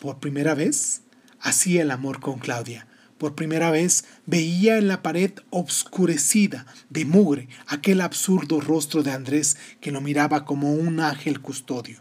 Por 0.00 0.18
primera 0.18 0.54
vez, 0.54 1.02
hacía 1.40 1.82
el 1.82 1.90
amor 1.90 2.20
con 2.20 2.38
Claudia. 2.38 2.86
Por 3.18 3.34
primera 3.34 3.70
vez 3.70 4.04
veía 4.26 4.78
en 4.78 4.88
la 4.88 5.02
pared 5.02 5.32
obscurecida 5.50 6.66
de 6.90 7.04
mugre 7.04 7.48
aquel 7.66 8.00
absurdo 8.00 8.60
rostro 8.60 9.02
de 9.02 9.12
Andrés 9.12 9.56
que 9.80 9.92
lo 9.92 10.00
miraba 10.00 10.44
como 10.44 10.72
un 10.72 10.98
ángel 10.98 11.40
custodio. 11.40 12.00